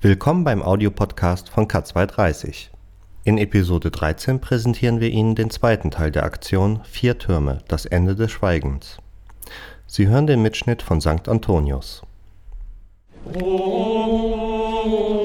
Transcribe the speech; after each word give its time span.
Willkommen 0.00 0.44
beim 0.44 0.62
Audiopodcast 0.62 1.50
von 1.50 1.68
K230. 1.68 2.70
In 3.24 3.36
Episode 3.36 3.90
13 3.90 4.40
präsentieren 4.40 4.98
wir 4.98 5.10
Ihnen 5.10 5.34
den 5.34 5.50
zweiten 5.50 5.90
Teil 5.90 6.10
der 6.10 6.22
Aktion 6.22 6.80
Vier 6.84 7.18
Türme, 7.18 7.58
das 7.68 7.84
Ende 7.84 8.14
des 8.16 8.30
Schweigens. 8.30 8.96
Sie 9.86 10.08
hören 10.08 10.26
den 10.26 10.40
Mitschnitt 10.40 10.80
von 10.80 11.02
St. 11.02 11.28
Antonius. 11.28 12.00
Oriens, 13.34 15.17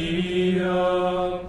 Maria, 0.00 1.40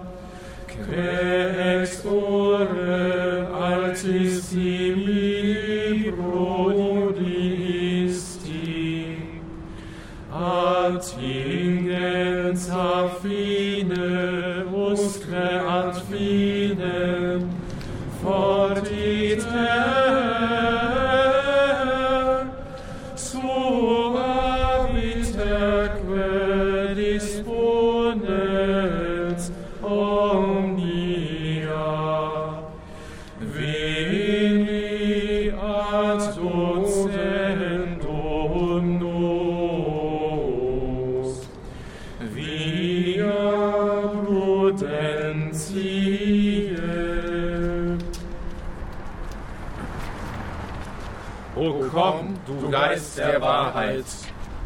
Geist 52.92 53.16
der 53.16 53.40
Wahrheit, 53.40 54.04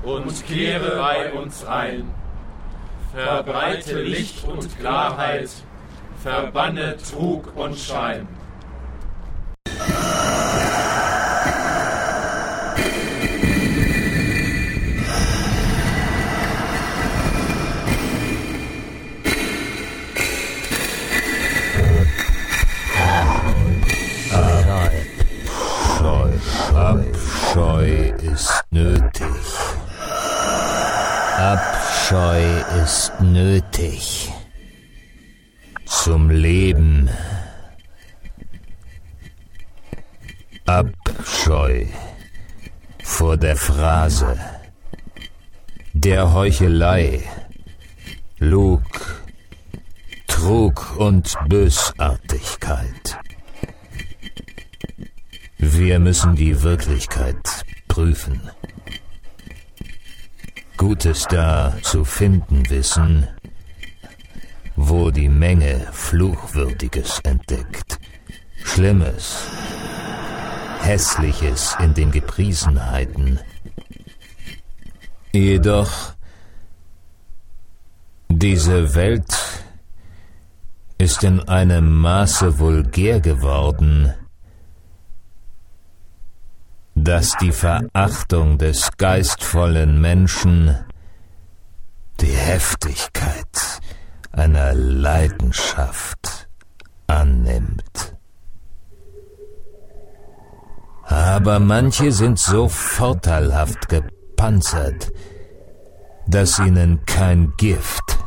und 0.02 0.46
kehre 0.48 0.96
bei 0.96 1.32
uns 1.32 1.64
ein. 1.64 2.12
Verbreite 3.14 4.02
Licht 4.02 4.44
und 4.48 4.76
Klarheit, 4.80 5.48
verbanne 6.24 6.96
Trug 6.96 7.56
und 7.56 7.78
Schein. 7.78 8.26
Nötig. 33.36 34.32
Zum 35.84 36.30
Leben. 36.30 37.10
Abscheu 40.64 41.84
vor 43.02 43.36
der 43.36 43.56
Phrase, 43.56 44.38
der 45.92 46.32
Heuchelei, 46.32 47.22
Lug, 48.38 48.82
Trug 50.26 50.96
und 50.96 51.36
Bösartigkeit. 51.48 53.18
Wir 55.58 55.98
müssen 56.00 56.34
die 56.34 56.62
Wirklichkeit 56.62 57.64
prüfen. 57.86 58.40
Gutes 60.76 61.26
da 61.30 61.72
zu 61.82 62.04
finden 62.04 62.68
wissen, 62.68 63.26
wo 64.76 65.10
die 65.10 65.30
Menge 65.30 65.88
Fluchwürdiges 65.92 67.20
entdeckt, 67.20 67.98
Schlimmes, 68.62 69.46
Hässliches 70.82 71.74
in 71.80 71.94
den 71.94 72.10
Gepriesenheiten. 72.10 73.40
Jedoch, 75.32 76.12
diese 78.28 78.94
Welt 78.94 79.34
ist 80.98 81.24
in 81.24 81.40
einem 81.48 81.90
Maße 82.00 82.58
vulgär 82.58 83.20
geworden, 83.20 84.12
dass 87.06 87.36
die 87.40 87.52
Verachtung 87.52 88.58
des 88.58 88.90
geistvollen 88.96 90.00
Menschen 90.00 90.76
die 92.20 92.32
Heftigkeit 92.32 93.80
einer 94.32 94.74
Leidenschaft 94.74 96.48
annimmt. 97.06 98.16
Aber 101.04 101.60
manche 101.60 102.10
sind 102.10 102.40
so 102.40 102.68
vorteilhaft 102.68 103.88
gepanzert, 103.88 105.12
dass 106.26 106.58
ihnen 106.58 107.04
kein 107.06 107.52
Gift 107.56 108.18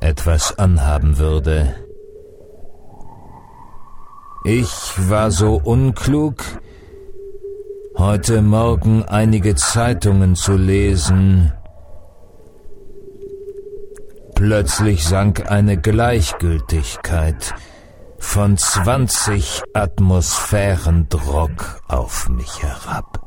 etwas 0.00 0.58
anhaben 0.58 1.18
würde. 1.18 1.74
Ich 4.44 4.94
war 5.10 5.30
so 5.30 5.56
unklug, 5.56 6.42
heute 7.96 8.42
Morgen 8.42 9.04
einige 9.04 9.54
Zeitungen 9.54 10.34
zu 10.36 10.56
lesen. 10.56 11.52
Plötzlich 14.34 15.04
sank 15.04 15.50
eine 15.50 15.76
Gleichgültigkeit 15.80 17.54
von 18.18 18.56
20 18.56 19.62
Atmosphären 19.72 21.08
Druck 21.08 21.80
auf 21.88 22.28
mich 22.28 22.62
herab. 22.62 23.20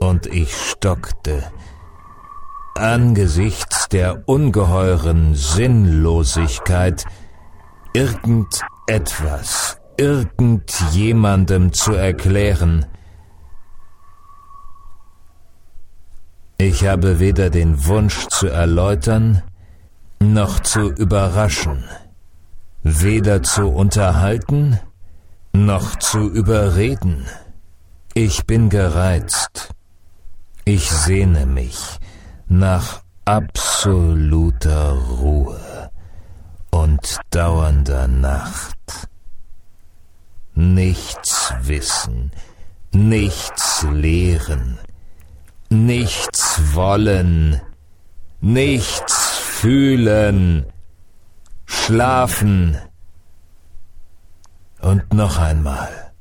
Und 0.00 0.26
ich 0.26 0.54
stockte 0.54 1.42
angesichts 2.74 3.88
der 3.88 4.28
ungeheuren 4.28 5.34
Sinnlosigkeit 5.34 7.04
irgendetwas 7.94 9.78
irgendjemandem 9.98 11.72
zu 11.72 11.92
erklären. 11.92 12.86
Ich 16.58 16.86
habe 16.86 17.20
weder 17.20 17.50
den 17.50 17.86
Wunsch 17.86 18.28
zu 18.28 18.48
erläutern, 18.48 19.42
noch 20.20 20.60
zu 20.60 20.90
überraschen, 20.90 21.84
weder 22.82 23.42
zu 23.42 23.68
unterhalten, 23.68 24.78
noch 25.52 25.96
zu 25.96 26.30
überreden. 26.30 27.26
Ich 28.14 28.46
bin 28.46 28.70
gereizt. 28.70 29.74
Ich 30.64 30.90
sehne 30.90 31.46
mich 31.46 31.98
nach 32.48 33.02
absoluter 33.24 34.92
Ruhe 34.92 35.90
und 36.70 37.18
dauernder 37.30 38.08
Nacht. 38.08 38.75
Nichts 40.56 41.52
wissen, 41.60 42.32
nichts 42.90 43.86
lehren, 43.92 44.78
nichts 45.68 46.74
wollen, 46.74 47.60
nichts 48.40 49.38
fühlen, 49.38 50.66
schlafen 51.66 52.78
und 54.80 55.12
noch 55.12 55.38
einmal 55.38 56.12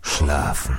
schlafen. 0.00 0.78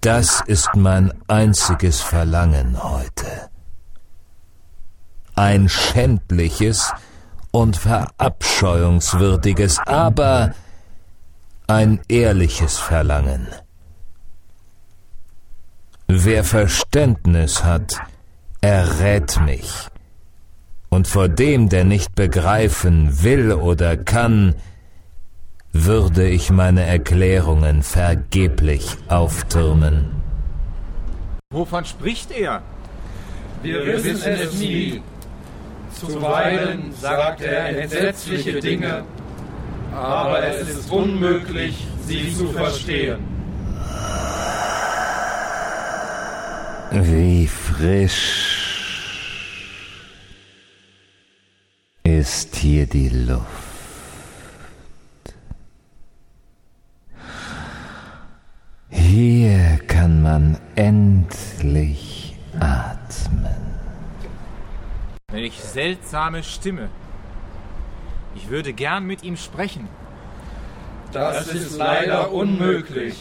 Das 0.00 0.40
ist 0.46 0.68
mein 0.76 1.12
einziges 1.26 2.00
Verlangen 2.00 2.80
heute. 2.82 3.50
Ein 5.34 5.68
schändliches 5.68 6.92
und 7.56 7.76
verabscheuungswürdiges, 7.78 9.78
aber 9.86 10.54
ein 11.66 12.00
ehrliches 12.06 12.78
Verlangen. 12.78 13.48
Wer 16.06 16.44
Verständnis 16.44 17.64
hat, 17.64 17.96
errät 18.60 19.40
mich, 19.40 19.88
und 20.90 21.08
vor 21.08 21.30
dem, 21.30 21.70
der 21.70 21.84
nicht 21.84 22.14
begreifen 22.14 23.22
will 23.22 23.52
oder 23.52 23.96
kann, 23.96 24.54
würde 25.72 26.28
ich 26.28 26.50
meine 26.50 26.84
Erklärungen 26.84 27.82
vergeblich 27.82 28.98
auftürmen. 29.08 30.10
Wovon 31.50 31.86
spricht 31.86 32.32
er? 32.32 32.60
Wir 33.62 34.04
wissen 34.04 34.32
es 34.32 34.52
nie. 34.58 35.00
Zuweilen 35.98 36.92
sagt 36.92 37.40
er 37.40 37.78
entsetzliche 37.78 38.60
Dinge, 38.60 39.04
aber 39.94 40.44
es 40.44 40.68
ist 40.68 40.90
unmöglich, 40.90 41.86
sie 42.06 42.34
zu 42.34 42.48
verstehen. 42.52 43.18
Wie 46.90 47.46
frisch 47.46 48.56
ist 52.04 52.56
hier 52.56 52.86
die 52.86 53.08
Luft. 53.08 53.46
Hier 58.90 59.78
kann 59.86 60.20
man 60.20 60.58
endlich 60.74 62.36
atmen. 62.60 63.75
Welch 65.32 65.60
seltsame 65.60 66.44
Stimme. 66.44 66.88
Ich 68.36 68.48
würde 68.48 68.72
gern 68.72 69.04
mit 69.04 69.24
ihm 69.24 69.36
sprechen. 69.36 69.88
Das 71.12 71.48
ist 71.48 71.76
leider 71.76 72.30
unmöglich. 72.30 73.16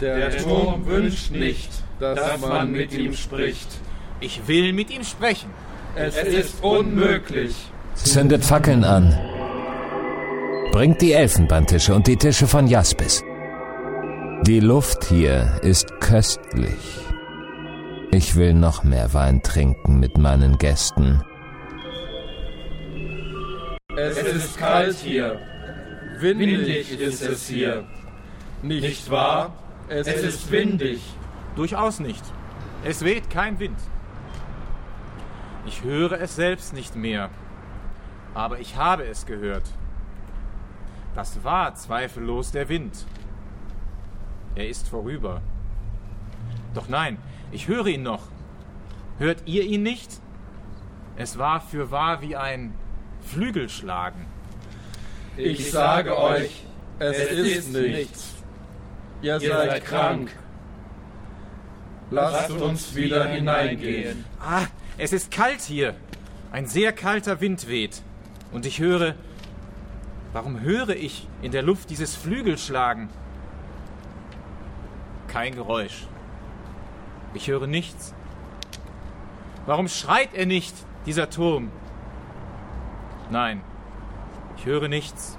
Der 0.00 0.30
Turm 0.38 0.86
wünscht 0.86 1.32
nicht, 1.32 1.70
dass 1.98 2.40
man 2.40 2.70
mit 2.70 2.92
ihm 2.92 3.12
spricht. 3.14 3.66
Ich 4.20 4.46
will 4.46 4.72
mit 4.72 4.90
ihm 4.90 5.02
sprechen. 5.02 5.50
Es 5.96 6.16
ist 6.16 6.62
unmöglich. 6.62 7.56
Zündet 7.94 8.44
Fackeln 8.44 8.84
an. 8.84 9.18
Bringt 10.70 11.02
die 11.02 11.12
Elfenbeintische 11.12 11.92
und 11.92 12.06
die 12.06 12.16
Tische 12.16 12.46
von 12.46 12.68
Jaspis. 12.68 13.24
Die 14.46 14.60
Luft 14.60 15.06
hier 15.06 15.58
ist 15.62 15.88
köstlich. 16.00 17.09
Ich 18.12 18.34
will 18.34 18.54
noch 18.54 18.82
mehr 18.82 19.14
Wein 19.14 19.40
trinken 19.40 20.00
mit 20.00 20.18
meinen 20.18 20.58
Gästen. 20.58 21.22
Es 23.96 24.18
ist 24.18 24.58
kalt 24.58 24.96
hier. 24.96 25.38
Windig 26.18 26.98
ist 26.98 27.22
es 27.22 27.46
hier. 27.46 27.84
Nicht 28.62 29.10
wahr? 29.10 29.54
Es 29.88 30.08
ist 30.08 30.50
windig. 30.50 31.00
Durchaus 31.54 32.00
nicht. 32.00 32.24
Es 32.84 33.04
weht 33.04 33.30
kein 33.30 33.60
Wind. 33.60 33.78
Ich 35.66 35.84
höre 35.84 36.20
es 36.20 36.34
selbst 36.34 36.72
nicht 36.72 36.96
mehr, 36.96 37.30
aber 38.34 38.58
ich 38.58 38.76
habe 38.76 39.04
es 39.04 39.24
gehört. 39.24 39.70
Das 41.14 41.44
war 41.44 41.76
zweifellos 41.76 42.50
der 42.50 42.68
Wind. 42.68 43.06
Er 44.56 44.68
ist 44.68 44.88
vorüber. 44.88 45.42
Doch 46.74 46.88
nein, 46.88 47.18
ich 47.52 47.68
höre 47.68 47.86
ihn 47.86 48.02
noch. 48.02 48.22
Hört 49.18 49.42
ihr 49.46 49.64
ihn 49.64 49.82
nicht? 49.82 50.20
Es 51.16 51.38
war 51.38 51.60
fürwahr 51.60 52.22
wie 52.22 52.36
ein 52.36 52.74
Flügelschlagen. 53.20 54.24
Ich 55.36 55.70
sage 55.70 56.18
euch, 56.18 56.64
es 56.98 57.18
ist 57.18 57.72
nichts. 57.72 58.34
Ihr 59.22 59.38
seid 59.38 59.84
krank. 59.84 60.30
Lasst 62.10 62.50
uns 62.50 62.94
wieder 62.94 63.26
hineingehen. 63.26 64.24
Ah, 64.40 64.66
es 64.98 65.12
ist 65.12 65.30
kalt 65.30 65.60
hier. 65.60 65.94
Ein 66.50 66.66
sehr 66.66 66.92
kalter 66.92 67.40
Wind 67.40 67.68
weht. 67.68 68.02
Und 68.52 68.66
ich 68.66 68.80
höre. 68.80 69.14
Warum 70.32 70.60
höre 70.60 70.90
ich 70.90 71.28
in 71.42 71.52
der 71.52 71.62
Luft 71.62 71.90
dieses 71.90 72.16
Flügelschlagen? 72.16 73.08
Kein 75.28 75.54
Geräusch. 75.54 76.06
Ich 77.34 77.48
höre 77.48 77.66
nichts. 77.66 78.14
Warum 79.66 79.88
schreit 79.88 80.34
er 80.34 80.46
nicht, 80.46 80.74
dieser 81.06 81.30
Turm? 81.30 81.70
Nein, 83.30 83.60
ich 84.56 84.66
höre 84.66 84.88
nichts. 84.88 85.38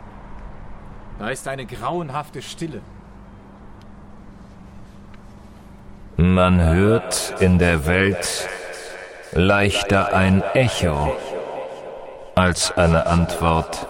Da 1.20 1.30
ist 1.30 1.48
eine 1.48 1.66
grauenhafte 1.66 2.42
Stille. 2.42 2.82
Man 6.18 6.62
hört 6.62 7.36
in 7.40 7.60
der 7.60 7.86
Welt 7.86 8.48
leichter 9.34 10.14
ein 10.14 10.44
Echo 10.54 11.16
als 12.36 12.72
eine 12.72 13.06
Antwort. 13.08 13.88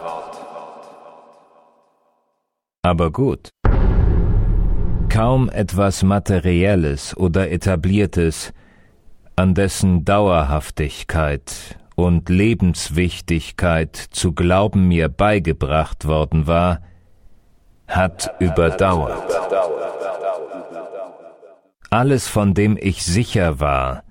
Aber 2.83 3.11
gut. 3.11 3.49
Kaum 5.11 5.49
etwas 5.49 6.03
Materielles 6.03 7.17
oder 7.17 7.51
Etabliertes, 7.51 8.53
an 9.35 9.53
dessen 9.53 10.05
Dauerhaftigkeit 10.05 11.77
und 11.95 12.29
Lebenswichtigkeit 12.29 13.97
zu 13.97 14.31
glauben 14.31 14.87
mir 14.87 15.09
beigebracht 15.09 16.05
worden 16.05 16.47
war, 16.47 16.79
hat 17.89 18.33
überdauert. 18.39 19.21
Alles, 21.89 22.29
von 22.29 22.53
dem 22.53 22.77
ich 22.79 23.03
sicher 23.03 23.59
war, 23.59 24.05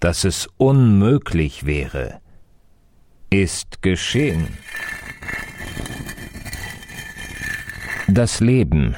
dass 0.00 0.24
es 0.24 0.48
unmöglich 0.56 1.66
wäre, 1.66 2.20
ist 3.28 3.82
geschehen. 3.82 4.48
Das 8.08 8.40
Leben, 8.40 8.96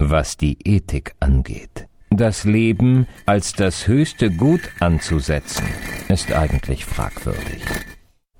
was 0.00 0.36
die 0.36 0.56
Ethik 0.64 1.14
angeht. 1.20 1.86
Das 2.10 2.44
Leben 2.44 3.06
als 3.26 3.52
das 3.52 3.86
höchste 3.86 4.30
Gut 4.30 4.62
anzusetzen, 4.80 5.66
ist 6.08 6.32
eigentlich 6.32 6.84
fragwürdig. 6.84 7.62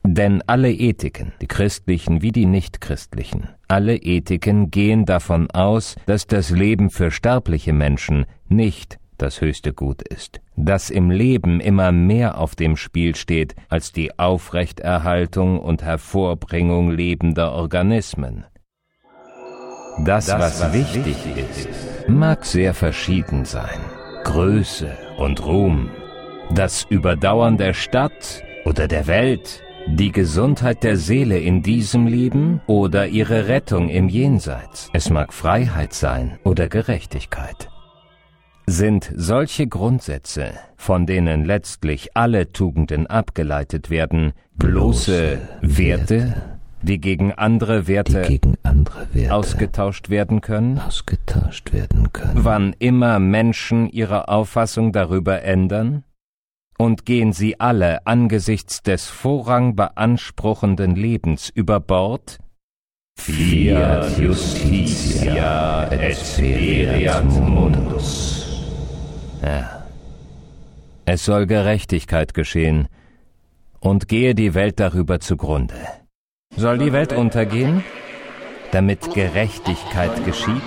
Denn 0.02 0.42
alle 0.46 0.72
Ethiken, 0.72 1.32
die 1.40 1.46
christlichen 1.46 2.22
wie 2.22 2.32
die 2.32 2.46
nichtchristlichen, 2.46 3.50
alle 3.68 3.96
Ethiken 3.96 4.70
gehen 4.70 5.04
davon 5.04 5.50
aus, 5.50 5.94
dass 6.06 6.26
das 6.26 6.50
Leben 6.50 6.90
für 6.90 7.10
sterbliche 7.10 7.72
Menschen 7.72 8.26
nicht 8.48 8.98
das 9.18 9.40
höchste 9.40 9.72
Gut 9.74 10.02
ist, 10.02 10.40
dass 10.56 10.90
im 10.90 11.10
Leben 11.10 11.60
immer 11.60 11.92
mehr 11.92 12.38
auf 12.38 12.56
dem 12.56 12.76
Spiel 12.76 13.14
steht 13.14 13.54
als 13.68 13.92
die 13.92 14.18
Aufrechterhaltung 14.18 15.60
und 15.60 15.82
Hervorbringung 15.82 16.90
lebender 16.90 17.52
Organismen. 17.52 18.46
Das, 20.04 20.26
das 20.26 20.40
was, 20.40 20.60
was 20.62 20.72
wichtig 20.72 21.16
ist, 21.36 21.68
mag 22.08 22.44
sehr 22.44 22.74
verschieden 22.74 23.44
sein. 23.44 23.80
Größe 24.24 24.90
und 25.18 25.44
Ruhm, 25.44 25.90
das 26.54 26.84
Überdauern 26.88 27.56
der 27.56 27.74
Stadt 27.74 28.42
oder 28.64 28.88
der 28.88 29.06
Welt, 29.06 29.62
die 29.86 30.12
Gesundheit 30.12 30.82
der 30.84 30.96
Seele 30.96 31.38
in 31.38 31.62
diesem 31.62 32.06
Leben 32.06 32.60
oder 32.66 33.08
ihre 33.08 33.48
Rettung 33.48 33.88
im 33.88 34.08
Jenseits. 34.08 34.88
Es 34.92 35.10
mag 35.10 35.32
Freiheit 35.32 35.92
sein 35.92 36.38
oder 36.44 36.68
Gerechtigkeit. 36.68 37.68
Sind 38.66 39.12
solche 39.16 39.66
Grundsätze, 39.66 40.52
von 40.76 41.06
denen 41.06 41.44
letztlich 41.44 42.16
alle 42.16 42.52
Tugenden 42.52 43.06
abgeleitet 43.06 43.90
werden, 43.90 44.32
bloße 44.56 45.40
Werte, 45.60 46.49
die 46.82 47.00
gegen 47.00 47.32
andere 47.32 47.86
Werte, 47.88 48.22
gegen 48.22 48.56
andere 48.62 49.06
Werte 49.12 49.34
ausgetauscht 49.34 50.10
werden 50.10 50.40
können, 50.40 50.78
ausgetauscht 50.78 51.72
werden 51.72 52.12
können. 52.12 52.44
Wann 52.44 52.74
immer 52.78 53.18
Menschen 53.18 53.88
ihre 53.88 54.28
Auffassung 54.28 54.92
darüber 54.92 55.42
ändern? 55.42 56.04
Und 56.78 57.04
gehen 57.04 57.34
sie 57.34 57.60
alle 57.60 58.06
angesichts 58.06 58.82
des 58.82 59.06
Vorrang 59.06 59.76
beanspruchenden 59.76 60.96
Lebens 60.96 61.50
über 61.50 61.78
Bord, 61.78 62.38
Fiat 63.20 64.18
justitia 64.18 65.88
et 65.92 66.16
speriat 66.16 67.24
mundus. 67.24 68.64
Ja. 69.42 69.84
Es 71.04 71.26
soll 71.26 71.46
Gerechtigkeit 71.46 72.32
geschehen 72.32 72.88
und 73.80 74.08
gehe 74.08 74.34
die 74.34 74.54
Welt 74.54 74.80
darüber 74.80 75.20
zugrunde. 75.20 75.74
Soll 76.56 76.78
die 76.78 76.92
Welt 76.92 77.12
untergehen, 77.12 77.84
damit 78.72 79.14
Gerechtigkeit 79.14 80.24
geschieht? 80.24 80.60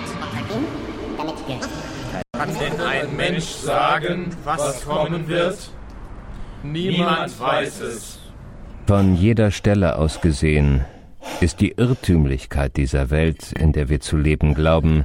Kann 2.32 2.50
denn 2.58 2.80
ein 2.80 3.16
Mensch 3.16 3.44
sagen, 3.44 4.30
was 4.44 4.84
kommen 4.84 5.28
wird? 5.28 5.70
Niemand 6.64 7.38
weiß 7.38 7.80
es. 7.82 8.18
Von 8.86 9.14
jeder 9.14 9.50
Stelle 9.50 9.96
aus 9.98 10.20
gesehen 10.20 10.84
ist 11.40 11.60
die 11.60 11.74
Irrtümlichkeit 11.76 12.76
dieser 12.76 13.10
Welt, 13.10 13.52
in 13.52 13.72
der 13.72 13.88
wir 13.88 14.00
zu 14.00 14.16
leben 14.16 14.54
glauben, 14.54 15.04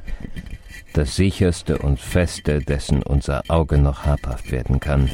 das 0.92 1.14
sicherste 1.14 1.78
und 1.78 2.00
feste, 2.00 2.58
dessen 2.60 3.02
unser 3.02 3.42
Auge 3.48 3.78
noch 3.78 4.06
habhaft 4.06 4.50
werden 4.50 4.80
kann. 4.80 5.10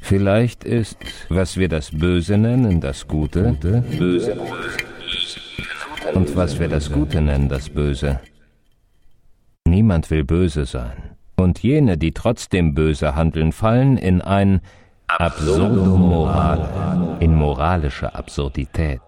Vielleicht 0.00 0.64
ist, 0.64 0.98
was 1.28 1.56
wir 1.56 1.68
das 1.68 1.90
Böse 1.90 2.36
nennen, 2.38 2.80
das 2.80 3.06
Gute, 3.08 3.56
böse, 3.98 4.36
und 6.14 6.36
was 6.36 6.58
wir 6.58 6.68
das 6.68 6.90
Gute 6.90 7.20
nennen, 7.20 7.48
das 7.48 7.68
Böse. 7.68 8.20
Niemand 9.64 10.10
will 10.10 10.24
böse 10.24 10.66
sein. 10.66 11.16
Und 11.36 11.62
jene, 11.62 11.96
die 11.96 12.12
trotzdem 12.12 12.74
böse 12.74 13.14
handeln, 13.14 13.52
fallen 13.52 13.96
in 13.96 14.20
ein 14.20 14.60
Absurdum 15.06 16.00
morale, 16.00 17.16
in 17.20 17.34
moralische 17.34 18.14
Absurdität. 18.14 19.00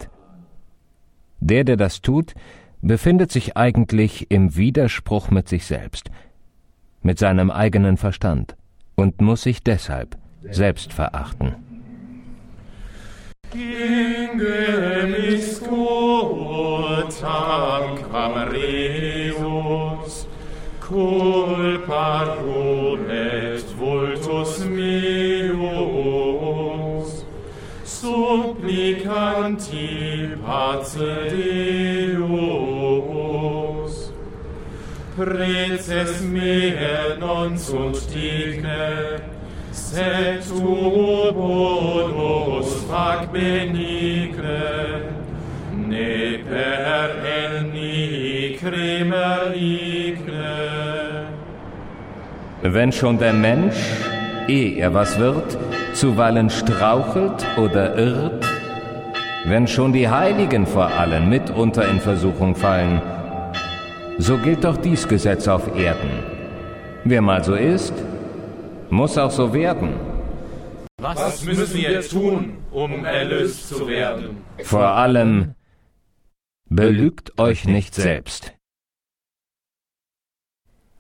Der, 1.40 1.64
der 1.64 1.76
das 1.76 2.00
tut, 2.00 2.34
befindet 2.80 3.32
sich 3.32 3.56
eigentlich 3.56 4.30
im 4.30 4.56
Widerspruch 4.56 5.30
mit 5.30 5.48
sich 5.48 5.66
selbst, 5.66 6.10
mit 7.02 7.18
seinem 7.18 7.50
eigenen 7.50 7.96
Verstand 7.96 8.56
und 8.94 9.20
muss 9.20 9.42
sich 9.42 9.62
deshalb 9.62 10.16
selbst 10.50 10.92
verachten. 10.92 11.54
Ingemis 13.54 15.60
quotam 15.60 17.22
camereus, 18.10 18.66
culpa 20.80 22.36
rumet 22.42 23.64
vultus 23.78 24.64
meus, 24.64 25.64
supplicanti 27.84 30.30
pace 30.44 31.28
Deus. 31.30 32.34
Preces 35.16 36.20
me 36.22 36.74
non 37.20 37.56
sunt 37.56 37.96
digne, 38.12 39.20
sed 39.94 40.42
tu 40.48 40.60
bonus 41.36 42.70
fac 42.88 43.20
benigne, 43.32 44.62
ne 45.90 46.38
per 46.48 47.10
enni 47.38 48.56
cremer 48.60 49.54
igne. 49.54 50.54
Wenn 52.62 52.90
schon 52.92 53.18
der 53.18 53.32
Mensch, 53.32 53.82
ehe 54.48 54.80
er 54.80 54.92
was 54.94 55.18
wird, 55.18 55.58
zuweilen 55.92 56.50
strauchelt 56.50 57.46
oder 57.56 57.94
irrt, 57.96 58.44
wenn 59.44 59.68
schon 59.68 59.92
die 59.92 60.08
Heiligen 60.08 60.66
vor 60.66 60.88
allen 61.00 61.28
mitunter 61.28 61.86
in 61.88 62.00
Versuchung 62.00 62.56
fallen, 62.56 63.00
so 64.18 64.38
gilt 64.38 64.64
doch 64.64 64.78
dies 64.78 65.06
Gesetz 65.06 65.46
auf 65.46 65.68
Erden. 65.76 66.14
Wer 67.04 67.20
mal 67.20 67.44
so 67.44 67.54
ist, 67.54 67.92
muss 68.90 69.18
auch 69.18 69.30
so 69.30 69.52
werden. 69.52 69.94
Was 71.00 71.44
müssen 71.44 71.74
wir 71.74 72.00
tun, 72.08 72.58
um 72.70 73.04
erlöst 73.04 73.68
zu 73.68 73.86
werden? 73.86 74.38
Vor 74.62 74.86
allem, 74.86 75.54
belügt 76.68 77.38
euch 77.38 77.66
nicht 77.66 77.94
selbst. 77.94 78.54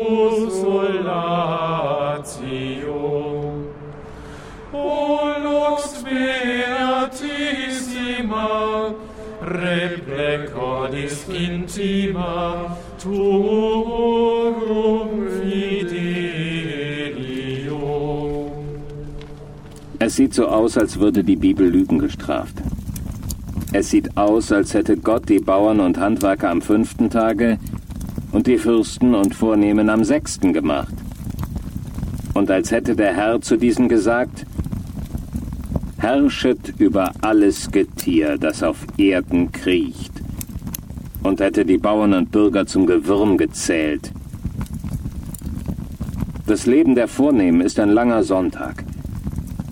replecodis 9.71 11.27
intima, 11.29 12.77
turum 13.03 15.29
fidelium. 15.41 16.61
Es 19.99 20.17
sieht 20.17 20.35
so 20.35 20.49
aus, 20.49 20.77
als 20.77 20.99
würde 20.99 21.23
die 21.23 21.37
Bibel 21.37 21.69
Lügen 21.69 21.99
gestraft. 21.99 22.57
Es 23.73 23.91
sieht 23.91 24.17
aus, 24.17 24.51
als 24.51 24.75
hätte 24.75 24.97
Gott 24.97 25.29
die 25.29 25.39
Bauern 25.39 25.79
und 25.81 25.99
Handwerker 25.99 26.51
am 26.51 26.63
fünften 26.63 27.11
Tage 27.11 27.59
und 28.33 28.49
die 28.49 28.59
Fürsten 28.59 29.15
und 29.15 29.35
Vornehmen 29.35 29.89
am 29.89 30.03
sechsten 30.03 30.53
gemacht. 30.53 30.95
Und 32.35 32.51
als 32.51 32.73
hätte 32.73 32.97
der 32.97 33.15
Herr 33.15 33.41
zu 33.41 33.57
diesen 33.57 33.89
gesagt, 33.89 34.47
Herrschet 36.01 36.73
über 36.79 37.13
alles 37.21 37.71
Getier, 37.71 38.39
das 38.39 38.63
auf 38.63 38.87
Erden 38.97 39.53
kriecht, 39.53 40.13
und 41.23 41.41
hätte 41.41 41.67
die 41.67 41.77
Bauern 41.77 42.15
und 42.15 42.31
Bürger 42.31 42.67
zum 42.67 42.87
Gewürm 42.87 43.37
gezählt. 43.37 44.11
Das 46.47 46.65
Leben 46.65 46.95
der 46.95 47.07
Vornehmen 47.07 47.61
ist 47.61 47.79
ein 47.79 47.91
langer 47.91 48.23
Sonntag. 48.23 48.83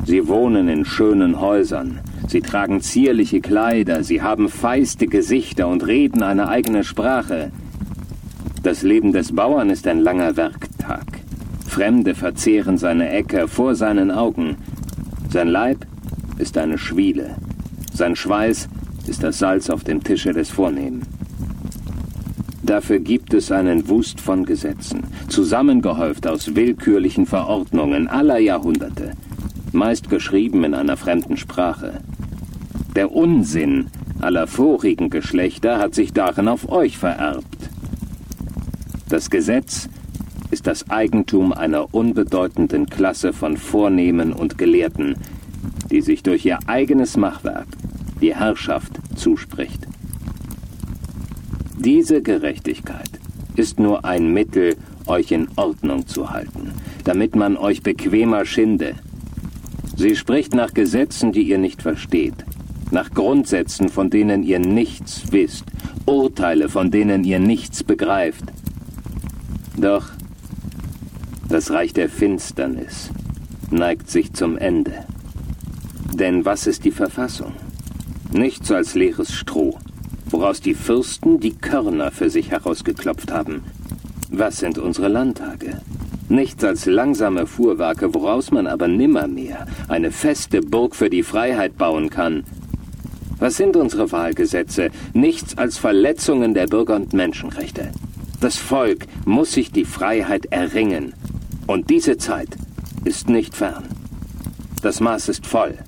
Sie 0.05 0.29
wohnen 0.29 0.69
in 0.69 0.85
schönen 0.85 1.41
Häusern, 1.41 2.01
sie 2.29 2.43
tragen 2.43 2.83
zierliche 2.83 3.41
Kleider, 3.41 4.05
sie 4.05 4.21
haben 4.21 4.51
feiste 4.51 5.07
Gesichter 5.07 5.67
und 5.67 5.87
reden 5.87 6.23
eine 6.23 6.49
eigene 6.49 6.85
Sprache. 6.85 7.53
Das 8.63 8.83
Leben 8.83 9.13
des 9.13 9.35
Bauern 9.35 9.71
ist 9.71 9.87
ein 9.87 10.01
langer 10.01 10.37
Werktag. 10.37 11.07
Fremde 11.67 12.15
verzehren 12.15 12.77
seine 12.77 13.09
Äcker 13.09 13.49
vor 13.49 13.75
seinen 13.75 14.11
Augen. 14.11 14.57
Sein 15.31 15.49
Leib 15.49 15.88
ist 16.39 16.57
eine 16.59 16.79
Schwiele. 16.79 17.37
Sein 17.93 18.17
Schweiß 18.17 18.69
ist 19.07 19.23
das 19.23 19.39
Salz 19.39 19.71
auf 19.71 19.85
dem 19.85 20.03
Tische 20.03 20.33
des 20.33 20.51
Vornehmen. 20.51 21.03
Dafür 22.63 22.99
gibt 22.99 23.33
es 23.35 23.51
einen 23.51 23.89
Wust 23.89 24.21
von 24.21 24.45
Gesetzen, 24.45 25.05
zusammengehäuft 25.29 26.27
aus 26.27 26.55
willkürlichen 26.55 27.25
Verordnungen 27.25 28.09
aller 28.09 28.39
Jahrhunderte, 28.39 29.13
meist 29.73 30.11
geschrieben 30.11 30.65
in 30.65 30.75
einer 30.75 30.97
fremden 30.97 31.37
Sprache. 31.37 32.01
Der 32.95 33.13
Unsinn 33.13 33.87
aller 34.21 34.47
vorigen 34.47 35.09
Geschlechter 35.09 35.79
hat 35.79 35.95
sich 35.95 36.13
darin 36.13 36.49
auf 36.49 36.69
euch 36.71 36.99
vererbt. 36.99 37.71
Das 39.09 39.31
Gesetz 39.31 39.89
ist 40.51 40.67
das 40.67 40.91
Eigentum 40.91 41.53
einer 41.53 41.95
unbedeutenden 41.95 42.87
Klasse 42.87 43.33
von 43.33 43.57
Vornehmen 43.57 44.33
und 44.33 44.59
Gelehrten, 44.59 45.17
die 45.91 46.01
sich 46.01 46.23
durch 46.23 46.45
ihr 46.45 46.59
eigenes 46.67 47.17
Machwerk 47.17 47.67
die 48.21 48.35
Herrschaft 48.35 48.93
zuspricht. 49.17 49.87
Diese 51.79 52.23
Gerechtigkeit 52.23 53.11
ist 53.57 53.79
nur 53.79 54.05
ein 54.05 54.33
Mittel, 54.33 54.77
euch 55.07 55.33
in 55.33 55.49
Ordnung 55.57 56.07
zu 56.07 56.31
halten, 56.31 56.73
damit 57.05 57.35
man 57.35 57.57
euch 57.57 57.83
bequemer 57.83 58.45
schinde. 58.45 58.95
Sie 59.97 60.15
spricht 60.15 60.55
nach 60.55 60.75
Gesetzen, 60.75 61.33
die 61.33 61.43
ihr 61.43 61.59
nicht 61.59 61.83
versteht, 61.83 62.35
nach 62.91 63.11
Grundsätzen, 63.11 63.89
von 63.89 64.11
denen 64.11 64.43
ihr 64.43 64.59
nichts 64.59 65.33
wisst, 65.33 65.65
Urteile, 66.07 66.69
von 66.69 66.91
denen 66.91 67.25
ihr 67.25 67.39
nichts 67.39 67.83
begreift. 67.83 68.45
Doch 69.77 70.07
das 71.49 71.71
Reich 71.71 71.93
der 71.93 72.09
Finsternis 72.09 73.11
neigt 73.71 74.11
sich 74.11 74.33
zum 74.33 74.57
Ende. 74.57 74.93
Denn 76.13 76.45
was 76.45 76.67
ist 76.67 76.85
die 76.85 76.91
Verfassung? 76.91 77.53
Nichts 78.33 78.71
als 78.71 78.95
leeres 78.95 79.33
Stroh, 79.33 79.79
woraus 80.31 80.61
die 80.61 80.75
Fürsten 80.75 81.41
die 81.41 81.55
Körner 81.55 82.11
für 82.11 82.31
sich 82.31 82.51
herausgeklopft 82.51 83.33
haben. 83.33 83.63
Was 84.31 84.59
sind 84.59 84.79
unsere 84.79 85.09
Landtage? 85.09 85.81
Nichts 86.29 86.63
als 86.63 86.85
langsame 86.85 87.47
Fuhrwerke, 87.47 88.13
woraus 88.15 88.51
man 88.51 88.67
aber 88.67 88.87
nimmermehr 88.87 89.67
eine 89.89 90.11
feste 90.11 90.61
Burg 90.61 90.95
für 90.95 91.09
die 91.09 91.23
Freiheit 91.23 91.79
bauen 91.79 92.11
kann. 92.11 92.45
Was 93.39 93.57
sind 93.57 93.77
unsere 93.77 94.13
Wahlgesetze? 94.13 94.91
Nichts 95.15 95.57
als 95.57 95.79
Verletzungen 95.79 96.53
der 96.53 96.67
Bürger- 96.67 96.97
und 96.97 97.15
Menschenrechte. 97.15 97.93
Das 98.41 98.57
Volk 98.57 99.07
muss 99.25 99.53
sich 99.53 99.73
die 99.73 99.85
Freiheit 99.85 100.47
erringen. 100.47 101.15
Und 101.67 101.89
diese 101.89 102.19
Zeit 102.19 102.51
ist 103.05 103.29
nicht 103.29 103.55
fern. 103.55 103.85
Das 104.83 105.01
Maß 105.01 105.29
ist 105.29 105.47
voll. 105.47 105.79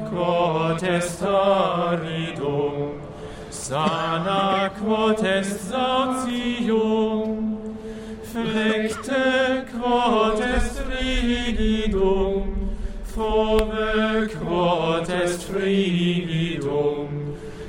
sana 3.50 4.70
quod 4.78 5.24
est 5.24 5.72
quod 9.88 10.40
est 10.40 10.82
rigidum, 10.90 12.44
fove 13.04 14.28
quod 14.38 15.08
est 15.08 15.48
rigidum, 15.56 17.08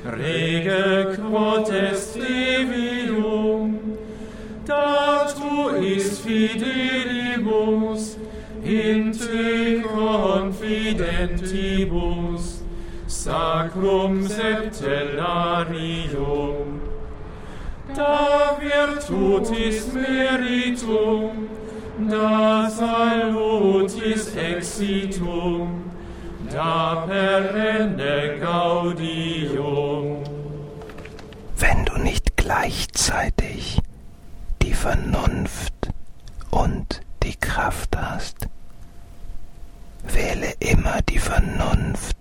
rege 0.04 1.16
quod 1.16 1.68
est 1.70 2.14
divinum, 2.14 3.68
tatuis 4.66 6.08
fidelibus, 6.24 8.02
in 8.64 9.12
te 9.12 9.82
confidentibus, 9.94 12.44
sacrum 13.06 14.28
septellarium, 14.28 16.80
da 17.94 18.58
virtutis 18.60 19.78
meritum, 19.94 21.49
da 22.08 22.70
salutis 22.70 24.34
exitum, 24.36 25.90
da 26.50 27.06
perenne 27.06 28.38
gaudium. 28.40 30.22
Wenn 31.56 31.84
du 31.84 31.98
nicht 31.98 32.36
gleichzeitig 32.36 33.80
die 34.62 34.72
Vernunft 34.72 35.90
und 36.50 37.00
die 37.22 37.36
Kraft 37.36 37.96
hast, 37.96 38.48
wähle 40.04 40.52
immer 40.60 41.02
die 41.02 41.18
Vernunft 41.18 42.16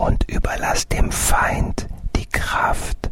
und 0.00 0.24
überlass 0.30 0.88
dem 0.88 1.10
Feind 1.10 1.86
die 2.16 2.26
Kraft. 2.26 3.10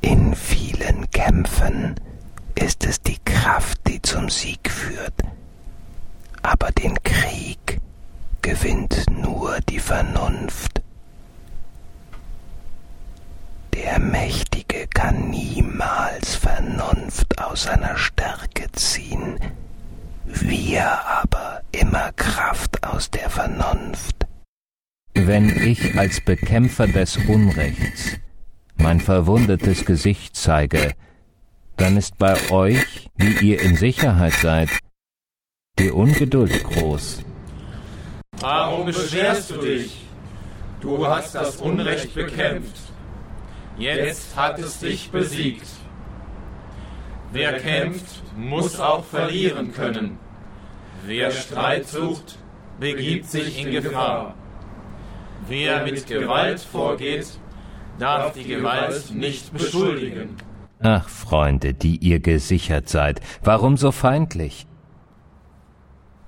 In 0.00 0.34
vielen 0.34 1.10
Kämpfen 1.10 1.94
ist 2.54 2.84
es 2.84 3.00
die 3.00 3.18
Kraft, 3.24 3.78
die 3.86 4.00
zum 4.02 4.28
Sieg 4.28 4.70
führt, 4.70 5.14
aber 6.42 6.70
den 6.70 6.96
Krieg 7.02 7.80
gewinnt 8.42 9.04
nur 9.10 9.58
die 9.68 9.78
Vernunft. 9.78 10.82
Der 13.72 13.98
Mächtige 13.98 14.86
kann 14.86 15.30
niemals 15.30 16.36
Vernunft 16.36 17.38
aus 17.38 17.64
seiner 17.64 17.96
Stärke 17.96 18.70
ziehen, 18.72 19.38
wir 20.24 20.84
aber 21.06 21.62
immer 21.72 22.12
Kraft 22.12 22.84
aus 22.84 23.10
der 23.10 23.30
Vernunft. 23.30 24.26
Wenn 25.14 25.48
ich 25.48 25.98
als 25.98 26.20
Bekämpfer 26.20 26.86
des 26.86 27.16
Unrechts 27.16 28.18
mein 28.76 29.00
verwundetes 29.00 29.84
Gesicht 29.84 30.36
zeige, 30.36 30.94
dann 31.76 31.96
ist 31.96 32.18
bei 32.18 32.34
euch, 32.50 33.08
wie 33.16 33.50
ihr 33.50 33.60
in 33.60 33.76
Sicherheit 33.76 34.34
seid, 34.34 34.70
die 35.78 35.90
Ungeduld 35.90 36.62
groß. 36.64 37.22
Warum 38.40 38.86
beschwerst 38.86 39.50
du 39.50 39.56
dich? 39.58 40.02
Du 40.80 41.06
hast 41.06 41.34
das 41.34 41.56
Unrecht 41.56 42.14
bekämpft. 42.14 42.76
Jetzt 43.78 44.36
hat 44.36 44.58
es 44.58 44.78
dich 44.78 45.10
besiegt. 45.10 45.66
Wer 47.32 47.58
kämpft, 47.58 48.22
muss 48.36 48.78
auch 48.78 49.04
verlieren 49.04 49.72
können. 49.72 50.18
Wer 51.04 51.30
Streit 51.30 51.88
sucht, 51.88 52.38
begibt 52.78 53.26
sich 53.26 53.58
in 53.58 53.72
Gefahr. 53.72 54.34
Wer 55.48 55.84
mit 55.84 56.06
Gewalt 56.06 56.60
vorgeht, 56.60 57.26
darf 57.98 58.32
die 58.32 58.44
Gewalt 58.44 59.10
nicht 59.14 59.52
beschuldigen. 59.52 60.36
Ach, 60.80 61.08
Freunde, 61.08 61.72
die 61.72 61.96
ihr 61.96 62.20
gesichert 62.20 62.88
seid, 62.88 63.20
warum 63.42 63.76
so 63.76 63.92
feindlich? 63.92 64.66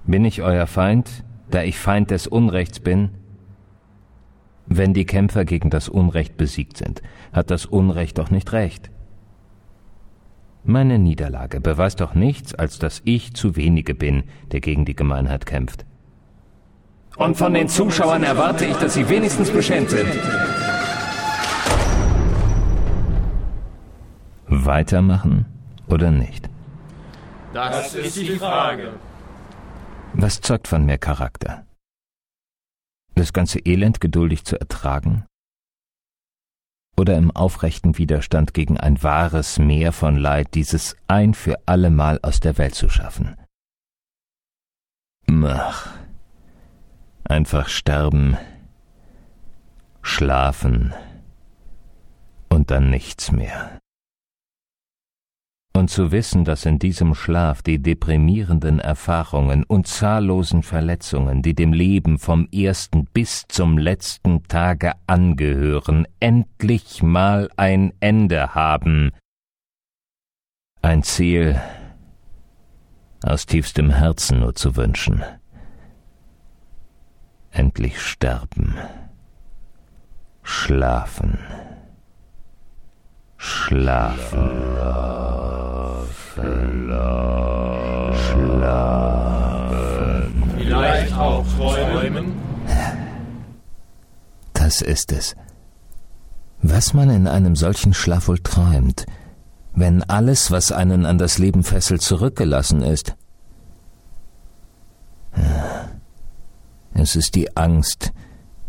Bin 0.05 0.25
ich 0.25 0.43
euer 0.43 0.67
Feind, 0.67 1.25
da 1.51 1.63
ich 1.63 1.79
Feind 1.79 2.11
des 2.11 2.27
Unrechts 2.27 2.81
bin? 2.81 3.11
Wenn 4.67 4.95
die 4.95 5.07
Kämpfer 5.07 5.45
gegen 5.45 5.71
das 5.71 5.89
Unrecht 5.89 6.37
besiegt 6.37 6.77
sind, 6.77 7.03
hat 7.33 7.51
das 7.51 7.67
Unrecht 7.67 8.19
doch 8.19 8.31
nicht 8.31 8.53
recht. 8.53 8.91
Meine 10.65 10.99
Niederlage 10.99 11.61
beweist 11.61 12.01
doch 12.01 12.15
nichts, 12.15 12.55
als 12.55 12.81
dass 12.81 13.01
ich 13.05 13.35
zu 13.35 13.55
wenige 13.55 13.95
bin, 13.95 14.25
der 14.51 14.61
gegen 14.61 14.85
die 14.85 14.97
Gemeinheit 14.97 15.47
kämpft. 15.47 15.87
Und 17.17 17.37
von 17.37 17.55
den 17.55 17.69
Zuschauern 17.69 18.25
erwarte 18.25 18.67
ich, 18.67 18.77
dass 18.77 18.95
sie 18.95 19.09
wenigstens 19.09 19.51
beschämt 19.51 19.91
sind. 19.91 20.09
Weitermachen 24.65 25.47
oder 25.89 26.11
nicht? 26.11 26.49
Das 27.53 27.95
ist 27.95 28.17
die 28.17 28.37
Frage. 28.37 28.95
Was 30.15 30.41
zeugt 30.41 30.69
von 30.69 30.85
mehr 30.85 30.99
Charakter? 30.99 31.67
Das 33.15 33.33
ganze 33.33 33.59
Elend 33.61 34.01
geduldig 34.01 34.45
zu 34.45 34.59
ertragen? 34.59 35.25
Oder 36.99 37.17
im 37.17 37.31
aufrechten 37.31 37.99
Widerstand 37.99 38.55
gegen 38.55 38.79
ein 38.79 39.03
wahres 39.03 39.59
Meer 39.59 39.93
von 39.93 40.17
Leid 40.17 40.55
dieses 40.55 40.97
ein 41.09 41.35
für 41.35 41.57
allemal 41.67 42.19
aus 42.23 42.41
der 42.41 42.57
Welt 42.57 42.75
zu 42.75 42.89
schaffen? 42.89 43.37
Ach, 45.29 45.95
einfach 47.25 47.69
sterben, 47.69 48.37
schlafen 50.03 50.95
und 52.49 52.71
dann 52.71 52.91
nichts 52.91 53.33
mehr. 53.33 53.79
Und 55.77 55.91
zu 55.91 56.11
wissen, 56.11 56.47
dass 56.47 56.65
in 56.65 56.79
diesem 56.79 57.15
Schlaf 57.15 57.61
die 57.61 57.79
deprimierenden 57.79 58.81
Erfahrungen 58.81 59.63
und 59.63 59.87
zahllosen 59.87 60.63
Verletzungen, 60.63 61.43
die 61.43 61.55
dem 61.55 61.75
Leben 61.75 62.19
vom 62.19 62.49
ersten 62.51 63.05
bis 63.05 63.45
zum 63.47 63.77
letzten 63.77 64.45
Tage 64.45 64.93
angehören, 65.07 66.07
endlich 66.19 67.03
mal 67.03 67.51
ein 67.59 67.93
Ende 68.01 68.55
haben. 68.55 69.11
Ein 70.81 71.03
Ziel 71.03 71.61
aus 73.23 73.45
tiefstem 73.45 73.91
Herzen 73.91 74.41
nur 74.41 74.55
zu 74.55 74.77
wünschen. 74.77 75.23
endlich 77.51 78.01
sterben. 78.01 78.77
Schlafen. 80.43 81.39
Schlafen. 83.37 84.49
Schlafen. 84.49 85.26
Schlafen. 88.13 88.33
Vielleicht 90.57 91.17
auch 91.17 91.45
träumen. 91.57 92.35
Das 94.53 94.83
ist 94.83 95.13
es. 95.13 95.35
Was 96.61 96.93
man 96.93 97.11
in 97.11 97.27
einem 97.29 97.57
solchen 97.57 97.95
Schlaf 97.95 98.29
wohl 98.29 98.39
träumt, 98.39 99.07
wenn 99.75 100.03
alles, 100.03 100.51
was 100.51 100.73
einen 100.73 101.07
an 101.07 101.19
das 101.19 101.39
Leben 101.39 101.63
fesselt, 101.63 102.03
zurückgelassen 102.03 102.83
ist. 102.83 103.15
Es 106.95 107.15
ist 107.15 107.35
die 107.35 107.57
Angst, 107.57 108.13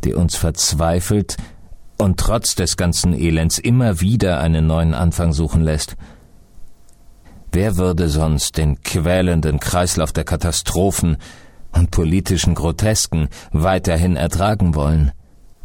die 0.03 0.13
uns 0.13 0.35
verzweifelt 0.35 1.37
und 1.97 2.19
trotz 2.19 2.55
des 2.55 2.77
ganzen 2.77 3.13
Elends 3.13 3.57
immer 3.57 4.01
wieder 4.01 4.39
einen 4.39 4.67
neuen 4.67 4.93
Anfang 4.93 5.33
suchen 5.33 5.63
lässt. 5.63 5.95
Wer 7.51 7.77
würde 7.77 8.09
sonst 8.09 8.57
den 8.57 8.81
quälenden 8.81 9.59
Kreislauf 9.59 10.11
der 10.11 10.23
Katastrophen 10.23 11.17
und 11.71 11.91
politischen 11.91 12.55
Grotesken 12.55 13.29
weiterhin 13.51 14.15
ertragen 14.15 14.75
wollen? 14.75 15.11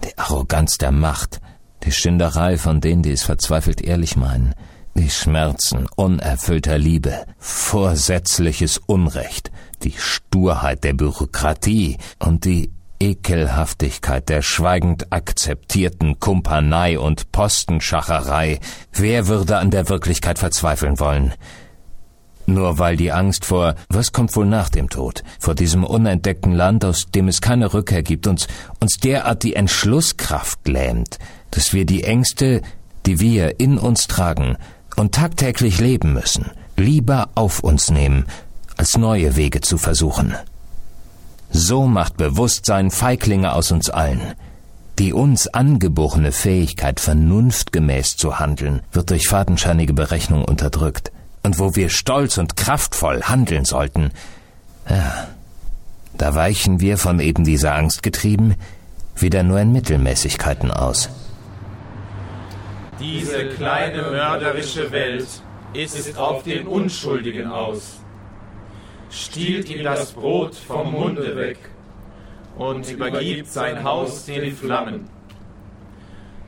Die 0.04 0.16
Arroganz 0.18 0.78
der 0.78 0.92
Macht, 0.92 1.40
die 1.84 1.92
Schinderei 1.92 2.58
von 2.58 2.80
denen, 2.80 3.02
die 3.02 3.12
es 3.12 3.22
verzweifelt 3.22 3.80
ehrlich 3.80 4.16
meinen, 4.16 4.54
die 4.94 5.10
Schmerzen 5.10 5.86
unerfüllter 5.96 6.78
Liebe, 6.78 7.24
vorsätzliches 7.38 8.78
Unrecht, 8.78 9.50
die 9.82 9.94
Sturheit 9.96 10.84
der 10.84 10.92
Bürokratie 10.92 11.98
und 12.18 12.44
die 12.44 12.72
Ekelhaftigkeit 13.00 14.28
der 14.28 14.42
schweigend 14.42 15.12
akzeptierten 15.12 16.20
Kumpanei 16.20 17.00
und 17.00 17.32
Postenschacherei. 17.32 18.60
Wer 18.92 19.26
würde 19.26 19.56
an 19.58 19.72
der 19.72 19.88
Wirklichkeit 19.88 20.38
verzweifeln 20.38 21.00
wollen? 21.00 21.34
Nur 22.46 22.78
weil 22.78 22.96
die 22.96 23.12
Angst 23.12 23.44
vor, 23.44 23.76
was 23.88 24.12
kommt 24.12 24.34
wohl 24.34 24.46
nach 24.46 24.68
dem 24.68 24.88
Tod, 24.88 25.22
vor 25.38 25.54
diesem 25.54 25.84
unentdeckten 25.84 26.52
Land, 26.52 26.84
aus 26.84 27.06
dem 27.06 27.28
es 27.28 27.40
keine 27.40 27.72
Rückkehr 27.72 28.02
gibt, 28.02 28.26
uns, 28.26 28.48
uns 28.80 28.96
derart 28.96 29.42
die 29.42 29.54
Entschlusskraft 29.54 30.66
lähmt, 30.66 31.18
dass 31.50 31.72
wir 31.72 31.86
die 31.86 32.02
Ängste, 32.02 32.62
die 33.06 33.20
wir 33.20 33.60
in 33.60 33.78
uns 33.78 34.08
tragen 34.08 34.56
und 34.96 35.14
tagtäglich 35.14 35.80
leben 35.80 36.12
müssen, 36.12 36.50
lieber 36.76 37.28
auf 37.34 37.60
uns 37.60 37.90
nehmen, 37.90 38.26
als 38.76 38.96
neue 38.96 39.36
Wege 39.36 39.60
zu 39.60 39.78
versuchen. 39.78 40.34
So 41.50 41.86
macht 41.86 42.16
Bewusstsein 42.16 42.90
Feiglinge 42.90 43.52
aus 43.54 43.70
uns 43.70 43.90
allen. 43.90 44.20
Die 44.98 45.12
uns 45.12 45.48
angeborene 45.48 46.32
Fähigkeit, 46.32 47.00
vernunftgemäß 47.00 48.16
zu 48.16 48.38
handeln, 48.38 48.82
wird 48.92 49.10
durch 49.10 49.28
fadenscheinige 49.28 49.94
Berechnung 49.94 50.44
unterdrückt 50.44 51.12
und 51.42 51.58
wo 51.58 51.74
wir 51.76 51.88
stolz 51.88 52.38
und 52.38 52.56
kraftvoll 52.56 53.22
handeln 53.22 53.64
sollten, 53.64 54.10
ja, 54.88 55.28
da 56.18 56.34
weichen 56.34 56.80
wir 56.80 56.98
von 56.98 57.20
eben 57.20 57.44
dieser 57.44 57.74
Angst 57.74 58.02
getrieben 58.02 58.54
wieder 59.16 59.42
nur 59.42 59.60
in 59.60 59.72
Mittelmäßigkeiten 59.72 60.70
aus. 60.70 61.08
Diese 63.00 63.48
kleine 63.48 64.02
mörderische 64.02 64.90
Welt 64.92 65.26
ist 65.72 66.16
auf 66.16 66.42
den 66.42 66.66
Unschuldigen 66.66 67.46
aus, 67.46 68.00
stiehlt 69.10 69.68
ihm 69.70 69.82
das 69.82 70.12
Brot 70.12 70.54
vom 70.54 70.92
Munde 70.92 71.36
weg 71.36 71.58
und 72.56 72.88
übergibt 72.90 73.48
sein 73.48 73.82
Haus 73.82 74.26
den 74.26 74.54
Flammen, 74.54 75.08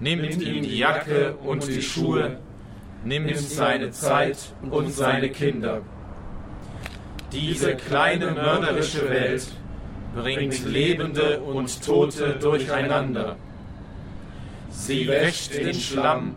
nimmt 0.00 0.40
ihm 0.42 0.62
die 0.62 0.78
Jacke 0.78 1.35
und 1.37 1.66
die 1.66 1.83
Schuhe, 1.83 2.38
nimmt 3.05 3.38
seine 3.38 3.90
Zeit 3.90 4.38
und 4.71 4.93
seine 4.93 5.29
Kinder. 5.31 5.83
Diese 7.33 7.75
kleine 7.75 8.31
mörderische 8.33 9.09
Welt 9.09 9.49
bringt 10.14 10.64
Lebende 10.64 11.40
und 11.40 11.85
Tote 11.85 12.37
durcheinander. 12.40 13.37
Sie 14.71 15.07
wäscht 15.09 15.55
den 15.55 15.75
Schlamm, 15.75 16.37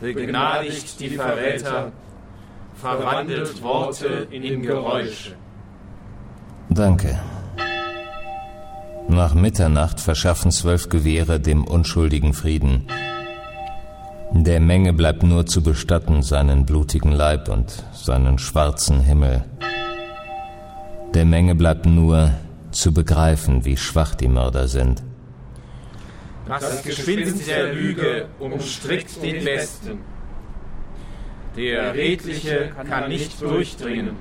begnadigt 0.00 1.00
die 1.00 1.10
Verräter, 1.10 1.92
verwandelt 2.74 3.62
Worte 3.62 4.26
in 4.30 4.62
Geräusche. 4.62 5.36
Danke. 6.68 7.18
Nach 9.08 9.34
Mitternacht 9.34 10.00
verschaffen 10.00 10.50
zwölf 10.52 10.88
Gewehre 10.88 11.40
dem 11.40 11.64
unschuldigen 11.64 12.32
Frieden. 12.32 12.86
Der 14.32 14.60
Menge 14.60 14.92
bleibt 14.92 15.24
nur 15.24 15.44
zu 15.44 15.60
bestatten 15.62 16.22
seinen 16.22 16.64
blutigen 16.64 17.10
Leib 17.10 17.48
und 17.48 17.84
seinen 17.92 18.38
schwarzen 18.38 19.00
Himmel. 19.00 19.44
Der 21.14 21.24
Menge 21.24 21.56
bleibt 21.56 21.84
nur 21.84 22.30
zu 22.70 22.94
begreifen, 22.94 23.64
wie 23.64 23.76
schwach 23.76 24.14
die 24.14 24.28
Mörder 24.28 24.68
sind. 24.68 25.02
Das 26.46 26.82
Geschwinst 26.84 27.48
der 27.48 27.72
Lüge 27.72 28.28
umstrickt 28.38 29.20
den 29.22 29.44
Besten. 29.44 29.98
Der 31.56 31.92
Redliche 31.94 32.70
kann 32.88 33.08
nicht 33.08 33.42
durchdringen. 33.42 34.16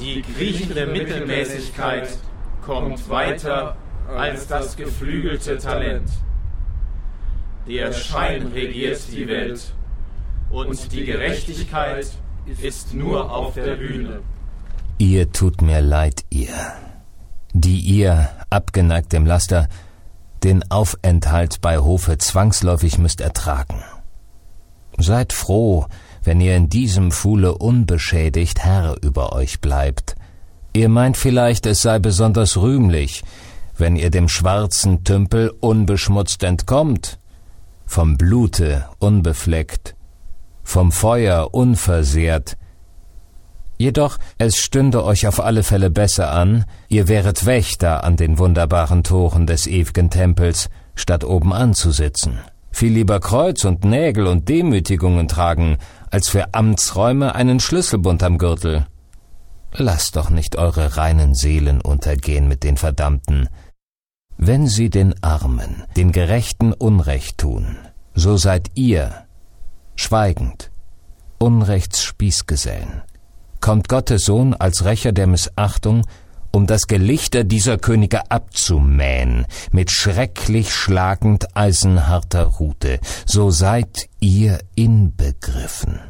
Die 0.00 0.22
kriechende 0.22 0.86
Mittelmäßigkeit 0.86 2.08
kommt 2.64 3.08
weiter 3.10 3.76
als 4.16 4.46
das 4.46 4.74
geflügelte 4.76 5.58
Talent. 5.58 6.08
Der 7.66 7.92
Schein 7.92 8.48
regiert 8.48 9.00
die 9.12 9.28
Welt 9.28 9.72
und 10.50 10.92
die 10.92 11.04
Gerechtigkeit 11.04 12.06
ist 12.62 12.94
nur 12.94 13.30
auf 13.30 13.54
der 13.54 13.76
Bühne. 13.76 14.20
Ihr 14.98 15.30
tut 15.32 15.62
mir 15.62 15.80
leid, 15.80 16.24
ihr, 16.30 16.54
die 17.52 17.80
ihr, 17.80 18.28
abgeneigt 18.50 19.12
dem 19.12 19.26
Laster, 19.26 19.68
den 20.42 20.70
Aufenthalt 20.70 21.60
bei 21.60 21.78
Hofe 21.78 22.18
zwangsläufig 22.18 22.98
müsst 22.98 23.20
ertragen. 23.20 23.82
Seid 24.98 25.32
froh, 25.32 25.86
wenn 26.22 26.40
ihr 26.40 26.56
in 26.56 26.68
diesem 26.68 27.12
Fuhle 27.12 27.56
unbeschädigt 27.56 28.60
Herr 28.64 28.96
über 29.02 29.32
euch 29.32 29.60
bleibt. 29.60 30.16
Ihr 30.72 30.88
meint 30.88 31.16
vielleicht, 31.16 31.66
es 31.66 31.82
sei 31.82 31.98
besonders 31.98 32.56
rühmlich, 32.56 33.22
wenn 33.76 33.96
ihr 33.96 34.10
dem 34.10 34.28
schwarzen 34.28 35.04
Tümpel 35.04 35.52
unbeschmutzt 35.60 36.42
entkommt, 36.42 37.19
vom 37.90 38.16
Blute 38.16 38.84
unbefleckt, 39.00 39.96
vom 40.62 40.92
Feuer 40.92 41.52
unversehrt. 41.52 42.56
Jedoch 43.78 44.18
es 44.38 44.58
stünde 44.58 45.04
euch 45.04 45.26
auf 45.26 45.40
alle 45.40 45.64
Fälle 45.64 45.90
besser 45.90 46.30
an, 46.30 46.66
ihr 46.88 47.08
wäret 47.08 47.46
Wächter 47.46 48.04
an 48.04 48.16
den 48.16 48.38
wunderbaren 48.38 49.02
Toren 49.02 49.44
des 49.48 49.66
ewigen 49.66 50.08
Tempels, 50.08 50.70
statt 50.94 51.24
oben 51.24 51.52
anzusitzen. 51.52 52.38
Viel 52.70 52.92
lieber 52.92 53.18
Kreuz 53.18 53.64
und 53.64 53.84
Nägel 53.84 54.28
und 54.28 54.48
Demütigungen 54.48 55.26
tragen, 55.26 55.78
als 56.12 56.28
für 56.28 56.54
Amtsräume 56.54 57.34
einen 57.34 57.58
Schlüsselbund 57.58 58.22
am 58.22 58.38
Gürtel. 58.38 58.86
Lasst 59.72 60.14
doch 60.14 60.30
nicht 60.30 60.54
eure 60.54 60.96
reinen 60.96 61.34
Seelen 61.34 61.80
untergehen 61.80 62.46
mit 62.46 62.62
den 62.62 62.76
Verdammten, 62.76 63.48
wenn 64.42 64.66
sie 64.66 64.88
den 64.88 65.14
Armen, 65.22 65.84
den 65.98 66.12
Gerechten 66.12 66.72
Unrecht 66.72 67.36
tun, 67.36 67.76
so 68.14 68.38
seid 68.38 68.70
ihr 68.74 69.26
schweigend, 69.96 70.70
Unrechts 71.38 72.02
Spießgesellen. 72.02 73.02
Kommt 73.60 73.90
Gottes 73.90 74.24
Sohn 74.24 74.54
als 74.54 74.86
Rächer 74.86 75.12
der 75.12 75.26
Missachtung, 75.26 76.06
um 76.52 76.66
das 76.66 76.86
Gelichter 76.86 77.44
dieser 77.44 77.76
Könige 77.76 78.30
abzumähen, 78.30 79.44
mit 79.72 79.90
schrecklich 79.90 80.72
schlagend 80.72 81.54
eisenharter 81.54 82.44
Rute, 82.44 82.98
so 83.26 83.50
seid 83.50 84.08
ihr 84.20 84.58
inbegriffen 84.74 86.09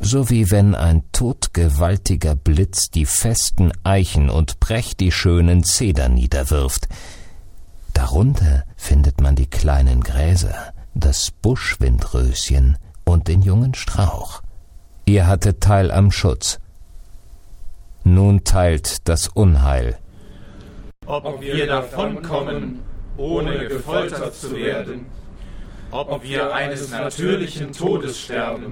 so 0.00 0.30
wie 0.30 0.50
wenn 0.50 0.74
ein 0.74 1.02
todgewaltiger 1.12 2.34
Blitz 2.34 2.90
die 2.90 3.06
festen 3.06 3.72
Eichen 3.82 4.30
und 4.30 4.60
prächtig 4.60 5.14
schönen 5.14 5.64
Zedern 5.64 6.14
niederwirft. 6.14 6.88
Darunter 7.94 8.64
findet 8.76 9.20
man 9.20 9.36
die 9.36 9.48
kleinen 9.48 10.02
Gräser, 10.02 10.72
das 10.94 11.30
Buschwindröschen 11.30 12.76
und 13.04 13.28
den 13.28 13.42
jungen 13.42 13.74
Strauch. 13.74 14.42
Ihr 15.06 15.26
hattet 15.26 15.62
Teil 15.62 15.90
am 15.90 16.10
Schutz. 16.10 16.58
Nun 18.04 18.44
teilt 18.44 19.08
das 19.08 19.28
Unheil. 19.28 19.98
Ob 21.06 21.40
wir 21.40 21.66
davonkommen, 21.66 22.80
ohne 23.16 23.66
gefoltert 23.66 24.34
zu 24.34 24.54
werden, 24.54 25.06
ob 25.90 26.22
wir 26.22 26.52
eines 26.52 26.90
natürlichen 26.90 27.72
Todes 27.72 28.20
sterben, 28.20 28.70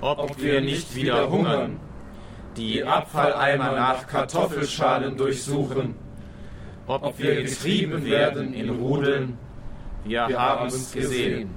ob 0.00 0.40
wir 0.40 0.60
nicht 0.60 0.94
wieder 0.94 1.30
hungern, 1.30 1.80
die 2.56 2.84
Abfalleimer 2.84 3.72
nach 3.72 4.06
Kartoffelschalen 4.06 5.16
durchsuchen. 5.16 5.94
Ob 6.86 7.18
wir 7.18 7.42
getrieben 7.42 8.04
werden 8.04 8.54
in 8.54 8.70
Rudeln, 8.70 9.38
wir 10.04 10.38
haben 10.38 10.64
uns 10.64 10.92
gesehen. 10.92 11.50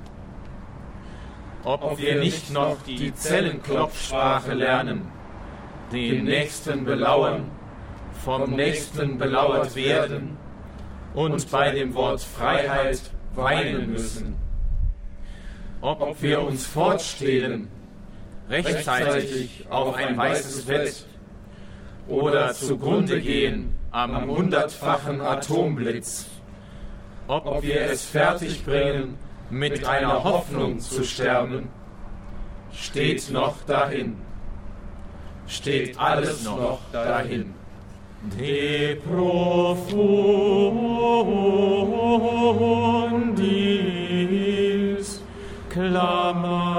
Ob 1.63 1.97
wir 1.97 2.19
nicht 2.19 2.51
noch 2.51 2.77
die 2.81 3.13
Zellenklopfsprache 3.13 4.53
lernen, 4.53 5.07
den 5.91 6.25
Nächsten 6.25 6.85
belauern, 6.85 7.51
vom 8.25 8.51
Nächsten 8.51 9.17
belauert 9.17 9.75
werden. 9.75 10.37
Und 11.13 11.51
bei 11.51 11.71
dem 11.71 11.93
Wort 11.93 12.21
Freiheit 12.21 13.01
weinen 13.35 13.91
müssen. 13.91 14.35
Ob 15.81 16.21
wir 16.21 16.41
uns 16.41 16.65
fortstehlen, 16.65 17.67
rechtzeitig 18.51 19.65
auf 19.69 19.95
ein 19.95 20.17
weißes 20.17 20.65
Bett 20.65 21.05
oder 22.07 22.53
zugrunde 22.53 23.21
gehen 23.21 23.73
am 23.91 24.29
hundertfachen 24.29 25.21
Atomblitz. 25.21 26.27
Ob 27.27 27.63
wir 27.63 27.81
es 27.81 28.05
fertigbringen, 28.05 29.17
mit 29.49 29.85
einer 29.85 30.23
Hoffnung 30.23 30.79
zu 30.79 31.03
sterben, 31.03 31.69
steht 32.73 33.29
noch 33.31 33.55
dahin. 33.67 34.15
Steht 35.47 35.99
alles 35.99 36.43
noch 36.45 36.79
dahin. 36.91 37.53
De 38.37 38.95
profundis 38.95 39.51
clamavi 45.69 46.70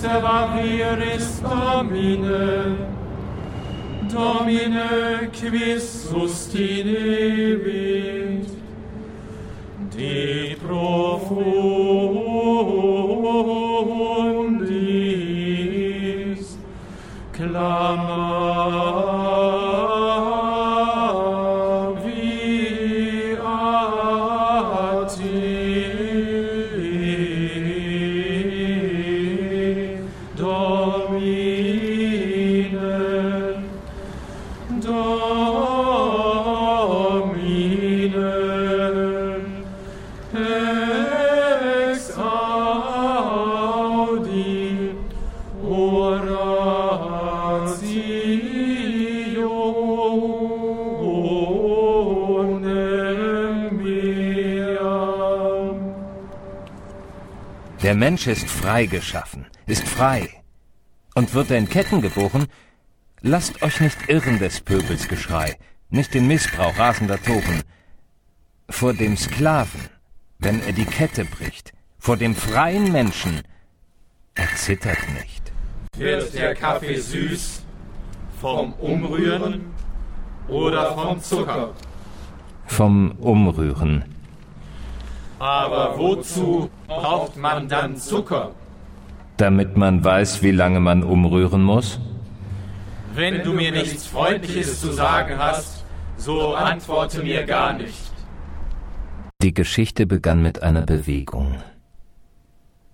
observa 0.00 0.56
viris 0.56 1.40
domine, 1.40 2.88
Domine 4.08 5.28
quis 5.30 6.08
sustinebit, 6.08 6.96
di 9.90 10.56
profundis 10.56 11.20
clamar. 17.32 19.19
Mensch 58.00 58.26
ist 58.28 58.48
frei 58.48 58.86
geschaffen, 58.86 59.44
ist 59.66 59.86
frei. 59.86 60.30
Und 61.14 61.34
wird 61.34 61.50
er 61.50 61.58
in 61.58 61.68
Ketten 61.68 62.00
geboren, 62.00 62.46
lasst 63.20 63.60
euch 63.62 63.78
nicht 63.82 64.08
irren 64.08 64.38
des 64.38 64.62
Pöbels 64.62 65.06
Geschrei, 65.06 65.58
nicht 65.90 66.14
den 66.14 66.26
Missbrauch 66.26 66.78
rasender 66.78 67.22
Toren. 67.22 67.60
Vor 68.70 68.94
dem 68.94 69.18
Sklaven, 69.18 69.82
wenn 70.38 70.62
er 70.62 70.72
die 70.72 70.86
Kette 70.86 71.26
bricht, 71.26 71.74
vor 71.98 72.16
dem 72.16 72.34
freien 72.34 72.90
Menschen, 72.90 73.42
er 74.34 74.48
zittert 74.56 75.04
nicht. 75.18 75.52
Wird 75.98 76.32
der 76.32 76.54
Kaffee 76.54 76.98
süß 76.98 77.62
vom 78.40 78.72
Umrühren 78.80 79.60
oder 80.48 80.94
vom 80.94 81.20
Zucker? 81.20 81.74
Vom 82.64 83.10
Umrühren. 83.18 84.09
Aber 85.40 85.98
wozu 85.98 86.68
braucht 86.86 87.36
man 87.36 87.66
dann 87.66 87.96
Zucker? 87.96 88.50
Damit 89.38 89.74
man 89.74 90.04
weiß, 90.04 90.42
wie 90.42 90.50
lange 90.50 90.80
man 90.80 91.02
umrühren 91.02 91.62
muss? 91.62 91.98
Wenn 93.14 93.42
du 93.42 93.54
mir 93.54 93.72
nichts 93.72 94.06
Freundliches 94.06 94.80
zu 94.82 94.92
sagen 94.92 95.38
hast, 95.38 95.86
so 96.18 96.54
antworte 96.54 97.22
mir 97.22 97.44
gar 97.46 97.72
nicht. 97.72 98.12
Die 99.42 99.54
Geschichte 99.54 100.06
begann 100.06 100.42
mit 100.42 100.62
einer 100.62 100.82
Bewegung. 100.82 101.56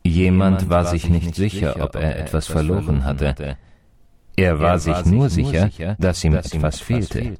Jemand 0.04 0.70
war 0.70 0.84
sich 0.84 1.08
nicht 1.08 1.34
sicher, 1.34 1.76
ob 1.80 1.96
er 1.96 2.16
etwas 2.16 2.46
verloren 2.46 3.04
hatte. 3.04 3.56
Er 4.36 4.60
war 4.60 4.78
sich 4.78 5.04
nur 5.04 5.28
sicher, 5.30 5.68
dass 5.98 6.22
ihm 6.22 6.36
etwas 6.36 6.78
fehlte. 6.78 7.32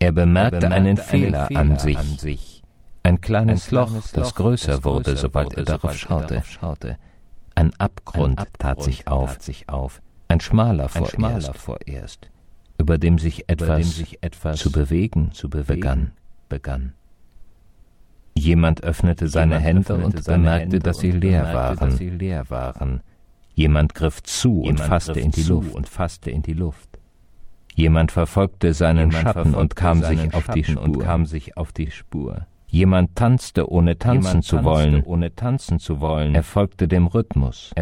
Er 0.00 0.12
bemerkte 0.12 0.70
einen 0.70 0.98
Fehler 0.98 1.48
an 1.54 1.78
sich. 1.78 2.53
Ein 3.06 3.20
kleines 3.20 3.70
Loch, 3.70 3.92
das 4.14 4.34
größer 4.34 4.82
wurde, 4.82 5.16
sobald 5.16 5.52
er 5.54 5.64
darauf 5.64 5.94
schaute. 5.94 6.42
Ein 7.54 7.78
Abgrund 7.78 8.42
tat 8.58 8.82
sich 8.82 9.06
auf, 9.06 10.00
ein 10.28 10.40
schmaler 10.40 10.88
vorerst, 10.88 12.30
über 12.78 12.96
dem 12.96 13.18
sich 13.18 13.44
etwas 13.46 14.58
zu 14.58 14.72
bewegen 14.72 15.32
begann. 16.48 16.94
Jemand 18.34 18.82
öffnete 18.82 19.28
seine 19.28 19.58
Hände 19.58 19.96
und 19.96 20.24
bemerkte, 20.24 20.78
dass 20.78 20.98
sie 20.98 21.12
leer 21.12 21.52
waren. 22.48 23.02
Jemand 23.54 23.94
griff 23.94 24.22
zu 24.22 24.62
und 24.62 24.80
fasste 24.80 25.20
in 25.20 25.30
die 26.42 26.54
Luft. 26.54 26.98
Jemand 27.74 28.12
verfolgte 28.12 28.72
seinen 28.72 29.12
Schatten 29.12 29.54
und 29.54 29.76
kam 29.76 30.02
sich 31.26 31.56
auf 31.56 31.72
die 31.72 31.90
Spur. 31.90 32.46
Jemand 32.74 33.14
tanzte, 33.14 33.70
ohne 33.70 33.98
tanzen 33.98 34.42
zu 34.42 34.64
wollen. 34.64 36.34
Er 36.34 36.42
folgte 36.42 36.88
dem 36.88 37.06
Rhythmus. 37.06 37.72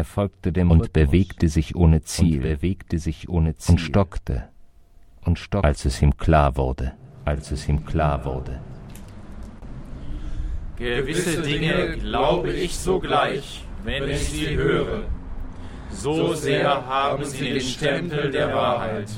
und 0.69 0.93
bewegte 0.93 1.49
sich 1.49 1.75
ohne 1.75 2.03
Ziel. 2.03 2.59
Und 3.67 3.79
stockte. 3.79 4.43
Als 5.63 5.85
es 5.85 5.99
ihm 5.99 6.15
klar 6.15 6.57
wurde. 6.57 6.93
Als 7.25 7.49
es 7.49 7.67
ihm 7.67 7.83
klar 7.83 8.23
wurde. 8.23 8.59
Gewisse 10.77 11.41
Dinge 11.41 11.97
glaube 11.97 12.53
ich 12.53 12.77
sogleich, 12.77 13.65
wenn 13.83 14.07
ich 14.07 14.29
sie 14.29 14.55
höre. 14.55 15.05
So 15.89 16.35
sehr 16.35 16.85
haben 16.85 17.25
sie 17.25 17.45
den 17.49 17.61
Stempel 17.61 18.29
der 18.29 18.53
Wahrheit. 18.53 19.09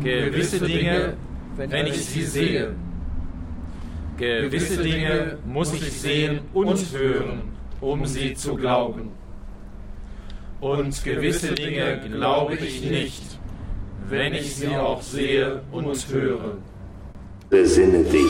Gewisse 0.00 0.64
Dinge, 0.64 1.14
wenn 1.56 1.86
ich 1.88 2.04
sie 2.06 2.22
sehe. 2.22 2.76
Gewisse 4.22 4.80
Dinge 4.80 5.38
muss 5.44 5.74
ich 5.74 5.90
sehen 5.90 6.42
und 6.54 6.78
hören, 6.92 7.42
um 7.80 8.06
sie 8.06 8.34
zu 8.34 8.54
glauben. 8.54 9.10
Und 10.60 11.02
gewisse 11.02 11.56
Dinge 11.56 12.02
glaube 12.08 12.54
ich 12.54 12.88
nicht, 12.88 13.24
wenn 14.08 14.32
ich 14.32 14.54
sie 14.54 14.76
auch 14.76 15.02
sehe 15.02 15.62
und 15.72 15.96
höre. 16.12 16.56
Besinne 17.50 18.04
dich. 18.04 18.22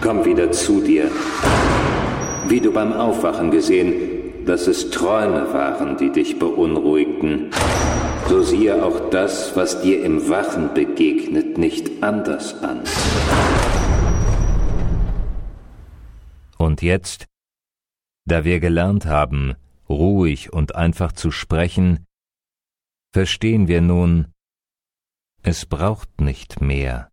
Komm 0.00 0.24
wieder 0.24 0.50
zu 0.50 0.80
dir. 0.80 1.10
Wie 2.48 2.60
du 2.60 2.72
beim 2.72 2.94
Aufwachen 2.94 3.50
gesehen, 3.50 3.92
dass 4.46 4.66
es 4.66 4.88
Träume 4.88 5.52
waren, 5.52 5.98
die 5.98 6.10
dich 6.10 6.38
beunruhigten, 6.38 7.50
so 8.30 8.40
siehe 8.40 8.82
auch 8.82 9.10
das, 9.10 9.54
was 9.56 9.82
dir 9.82 10.02
im 10.02 10.30
Wachen 10.30 10.72
begegnet, 10.72 11.58
nicht 11.58 12.02
anders 12.02 12.62
an. 12.62 12.80
Und 16.78 16.82
jetzt, 16.84 17.26
da 18.24 18.44
wir 18.44 18.60
gelernt 18.60 19.04
haben, 19.04 19.56
ruhig 19.88 20.52
und 20.52 20.76
einfach 20.76 21.10
zu 21.10 21.32
sprechen, 21.32 22.06
verstehen 23.12 23.66
wir 23.66 23.80
nun, 23.80 24.32
es 25.42 25.66
braucht 25.66 26.20
nicht 26.20 26.60
mehr. 26.60 27.10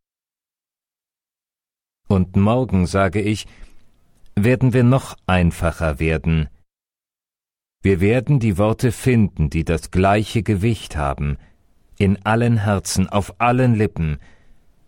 Und 2.08 2.36
morgen, 2.36 2.86
sage 2.86 3.21
ich, 3.21 3.47
werden 4.36 4.71
wir 4.73 4.84
noch 4.84 5.17
einfacher 5.25 5.97
werden. 5.97 6.47
Wir 7.82 8.01
werden 8.01 8.39
die 8.39 8.60
Worte 8.60 8.91
finden, 8.91 9.49
die 9.49 9.63
das 9.63 9.89
gleiche 9.89 10.43
Gewicht 10.43 10.95
haben, 10.95 11.39
in 11.97 12.23
allen 12.23 12.58
Herzen, 12.58 13.10
auf 13.10 13.41
allen 13.41 13.73
Lippen, 13.73 14.19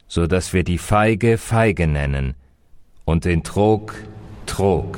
so 0.08 0.28
dass 0.28 0.54
wir 0.54 0.64
die 0.64 0.78
Feige 0.78 1.40
Feige 1.40 1.88
nennen 1.88 2.36
und 3.06 3.26
den 3.26 3.42
Trog 3.42 3.96
Trog. 4.48 4.98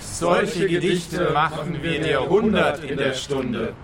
Solche 0.00 0.66
Gedichte 0.66 1.30
machen 1.32 1.82
wir 1.82 2.00
dir 2.00 2.20
hundert 2.28 2.82
in 2.82 2.96
der 2.96 3.14
Stunde. 3.14 3.74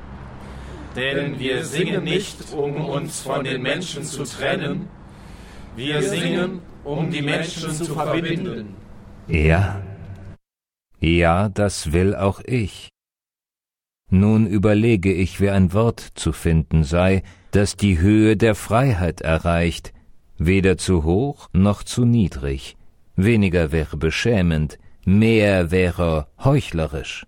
Denn 0.97 1.39
wir 1.39 1.65
singen 1.65 2.05
nicht, 2.05 2.39
um 2.53 2.73
uns 2.97 3.21
von 3.21 3.45
den 3.45 3.61
Menschen 3.63 4.05
zu 4.05 4.25
trennen, 4.25 4.89
wir 5.77 6.03
singen, 6.03 6.61
um 6.85 7.11
die 7.11 7.23
Menschen 7.23 7.71
zu 7.73 7.95
verbinden. 7.95 8.75
Ja, 9.27 9.83
ja, 11.05 11.51
das 11.51 11.93
will 11.93 12.15
auch 12.15 12.41
ich. 12.45 12.89
Nun 14.11 14.47
überlege 14.47 15.13
ich, 15.13 15.41
wie 15.41 15.51
ein 15.51 15.75
Wort 15.75 16.01
zu 16.15 16.33
finden 16.33 16.83
sei, 16.83 17.23
das 17.51 17.77
die 17.77 17.99
Höhe 17.99 18.37
der 18.37 18.55
Freiheit 18.55 19.21
erreicht, 19.21 19.93
weder 20.39 20.79
zu 20.79 21.05
hoch 21.05 21.49
noch 21.53 21.83
zu 21.83 22.07
niedrig, 22.07 22.77
weniger 23.17 23.73
wäre 23.73 23.97
beschämend, 23.97 24.79
mehr 25.05 25.71
wäre 25.71 26.29
heuchlerisch. 26.43 27.27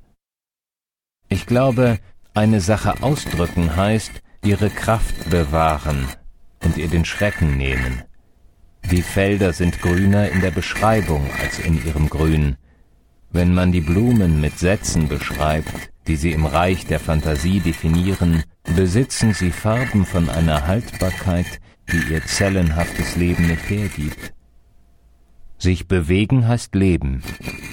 Ich 1.28 1.46
glaube, 1.46 1.98
eine 2.34 2.60
Sache 2.60 3.02
ausdrücken 3.02 3.76
heißt, 3.76 4.22
ihre 4.44 4.70
Kraft 4.70 5.30
bewahren 5.30 6.06
und 6.62 6.76
ihr 6.76 6.88
den 6.88 7.04
Schrecken 7.04 7.56
nehmen. 7.56 8.02
Die 8.90 9.02
Felder 9.02 9.52
sind 9.52 9.80
grüner 9.80 10.28
in 10.30 10.40
der 10.40 10.52
Beschreibung 10.52 11.28
als 11.42 11.58
in 11.58 11.84
ihrem 11.84 12.08
Grün. 12.08 12.56
Wenn 13.30 13.52
man 13.52 13.72
die 13.72 13.80
Blumen 13.80 14.40
mit 14.40 14.58
Sätzen 14.58 15.08
beschreibt, 15.08 15.90
die 16.06 16.14
sie 16.14 16.30
im 16.32 16.46
Reich 16.46 16.86
der 16.86 17.00
Fantasie 17.00 17.58
definieren, 17.58 18.44
besitzen 18.76 19.34
sie 19.34 19.50
Farben 19.50 20.06
von 20.06 20.28
einer 20.28 20.68
Haltbarkeit, 20.68 21.60
die 21.90 22.12
ihr 22.12 22.24
zellenhaftes 22.24 23.16
Leben 23.16 23.48
nicht 23.48 23.68
hergibt. 23.68 24.32
Sich 25.58 25.88
bewegen 25.88 26.46
heißt 26.46 26.74
Leben, 26.74 27.22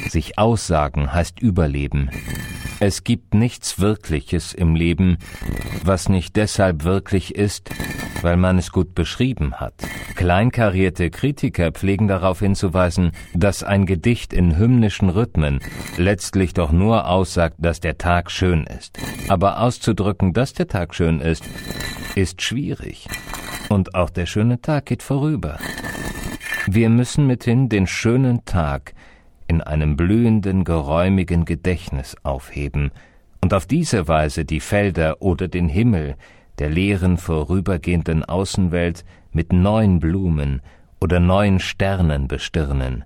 sich 0.10 0.38
aussagen 0.38 1.13
heißt 1.13 1.41
Überleben. 1.41 2.10
Es 2.80 3.04
gibt 3.04 3.34
nichts 3.34 3.80
Wirkliches 3.80 4.54
im 4.54 4.76
Leben, 4.76 5.17
was 5.84 6.10
nicht 6.10 6.36
deshalb 6.36 6.84
wirklich 6.84 7.36
ist, 7.36 7.69
weil 8.22 8.38
man 8.38 8.58
es 8.58 8.72
gut 8.72 8.96
beschrieben 8.96 9.56
hat. 9.56 9.74
Kleinkarierte 10.15 11.10
Kritiker 11.10 11.72
pflegen 11.72 12.08
darauf 12.08 12.39
hinzuweisen, 12.39 13.12
dass 13.34 13.63
ein 13.63 13.86
Gedicht 13.86 14.34
in 14.34 14.58
hymnischen 14.58 15.10
Rhythmen 15.10 15.60
letztlich 15.98 16.54
doch 16.54 16.72
nur 16.72 17.08
aussagt, 17.08 17.58
dass 17.60 17.80
der 17.80 17.98
Tag 17.98 18.32
schön 18.32 18.65
ist. 18.65 18.98
Aber 19.28 19.60
auszudrücken, 19.60 20.34
dass 20.34 20.54
der 20.54 20.67
Tag 20.67 20.96
schön 20.96 21.19
ist, 21.19 21.43
ist 22.15 22.41
schwierig. 22.41 23.08
Und 23.69 23.96
auch 23.96 24.10
der 24.10 24.26
schöne 24.26 24.62
Tag 24.62 24.86
geht 24.86 25.04
vorüber. 25.04 25.58
Wir 26.67 26.89
müssen 26.89 27.28
mithin 27.28 27.67
den 27.67 27.88
schönen 27.88 28.45
Tag 28.45 28.93
in 29.47 29.62
einem 29.62 29.97
blühenden, 29.97 30.63
geräumigen 30.63 31.45
Gedächtnis 31.45 32.15
aufheben 32.23 32.91
und 33.41 33.54
auf 33.54 33.65
diese 33.65 34.08
Weise 34.08 34.45
die 34.45 34.60
Felder 34.60 35.21
oder 35.21 35.47
den 35.47 35.67
Himmel 35.67 36.15
der 36.60 36.69
leeren, 36.69 37.17
vorübergehenden 37.17 38.23
Außenwelt 38.23 39.04
mit 39.32 39.52
neuen 39.52 39.99
Blumen 39.99 40.62
oder 41.02 41.19
neuen 41.19 41.60
Sternen 41.60 42.28
bestirnen. 42.28 43.04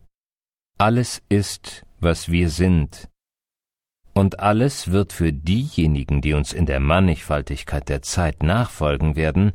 Alles 0.77 1.23
ist, 1.29 1.85
was 1.99 2.29
wir 2.29 2.49
sind, 2.49 3.09
und 4.13 4.39
alles 4.39 4.91
wird 4.91 5.13
für 5.13 5.31
diejenigen, 5.31 6.21
die 6.21 6.33
uns 6.33 6.51
in 6.51 6.65
der 6.65 6.79
Mannigfaltigkeit 6.79 7.87
der 7.87 8.01
Zeit 8.01 8.41
nachfolgen 8.41 9.15
werden, 9.15 9.53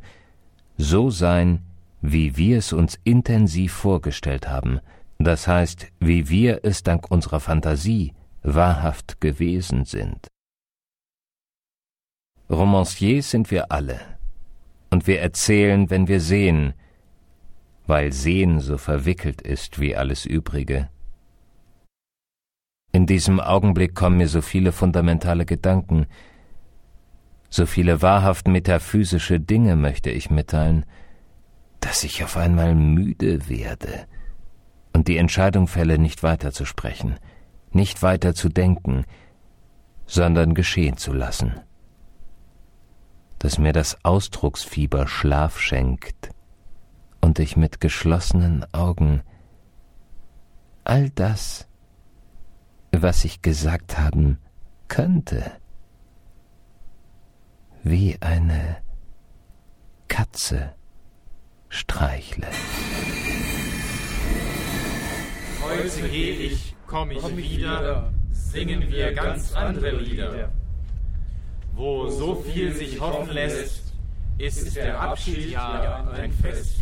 so 0.77 1.09
sein, 1.09 1.63
wie 2.05 2.35
wir 2.35 2.57
es 2.57 2.73
uns 2.73 2.99
intensiv 3.05 3.71
vorgestellt 3.71 4.49
haben, 4.49 4.81
das 5.19 5.47
heißt, 5.47 5.87
wie 6.01 6.27
wir 6.27 6.59
es 6.63 6.83
dank 6.83 7.09
unserer 7.09 7.39
Fantasie 7.39 8.13
wahrhaft 8.43 9.21
gewesen 9.21 9.85
sind. 9.85 10.27
Romanciers 12.49 13.31
sind 13.31 13.51
wir 13.51 13.71
alle, 13.71 14.01
und 14.91 15.07
wir 15.07 15.21
erzählen, 15.21 15.89
wenn 15.89 16.09
wir 16.09 16.19
sehen, 16.19 16.73
weil 17.87 18.11
Sehen 18.11 18.59
so 18.59 18.77
verwickelt 18.77 19.41
ist 19.41 19.79
wie 19.79 19.95
alles 19.95 20.25
Übrige. 20.25 20.89
In 22.91 23.05
diesem 23.05 23.39
Augenblick 23.39 23.95
kommen 23.95 24.17
mir 24.17 24.27
so 24.27 24.41
viele 24.41 24.73
fundamentale 24.73 25.45
Gedanken, 25.45 26.05
so 27.49 27.65
viele 27.65 28.01
wahrhaft 28.01 28.49
metaphysische 28.49 29.39
Dinge 29.39 29.77
möchte 29.77 30.09
ich 30.09 30.29
mitteilen, 30.29 30.85
dass 31.83 32.05
ich 32.05 32.23
auf 32.23 32.37
einmal 32.37 32.75
müde 32.75 33.49
werde 33.49 34.07
und 34.93 35.09
die 35.09 35.17
Entscheidung 35.17 35.67
fälle, 35.67 35.99
nicht 35.99 36.23
weiter 36.23 36.53
zu 36.53 36.63
sprechen, 36.63 37.19
nicht 37.71 38.01
weiter 38.01 38.33
zu 38.33 38.47
denken, 38.47 39.03
sondern 40.05 40.53
geschehen 40.53 40.95
zu 40.95 41.11
lassen. 41.11 41.59
Dass 43.37 43.57
mir 43.57 43.73
das 43.73 44.05
Ausdrucksfieber 44.05 45.07
Schlaf 45.07 45.59
schenkt 45.59 46.29
und 47.19 47.37
ich 47.39 47.57
mit 47.57 47.81
geschlossenen 47.81 48.65
Augen 48.73 49.21
all 50.85 51.09
das, 51.09 51.67
was 52.93 53.25
ich 53.25 53.41
gesagt 53.41 53.99
haben 53.99 54.37
könnte, 54.87 55.51
wie 57.83 58.21
eine 58.21 58.77
Katze 60.07 60.75
streichle. 61.73 62.47
Heute 65.63 66.09
geh 66.09 66.31
ich, 66.31 66.75
komm 66.85 67.09
ich 67.11 67.37
wieder, 67.37 68.13
singen 68.31 68.87
wir 68.89 69.11
ganz 69.13 69.53
andere 69.53 69.91
Lieder. 69.97 70.51
Wo 71.73 72.07
so 72.09 72.35
viel 72.35 72.71
sich 72.73 73.01
hoffen 73.01 73.33
lässt, 73.33 73.93
ist 74.37 74.75
der 74.75 75.01
Abschied 75.01 75.49
ja 75.49 76.07
ein 76.13 76.31
Fest. 76.31 76.75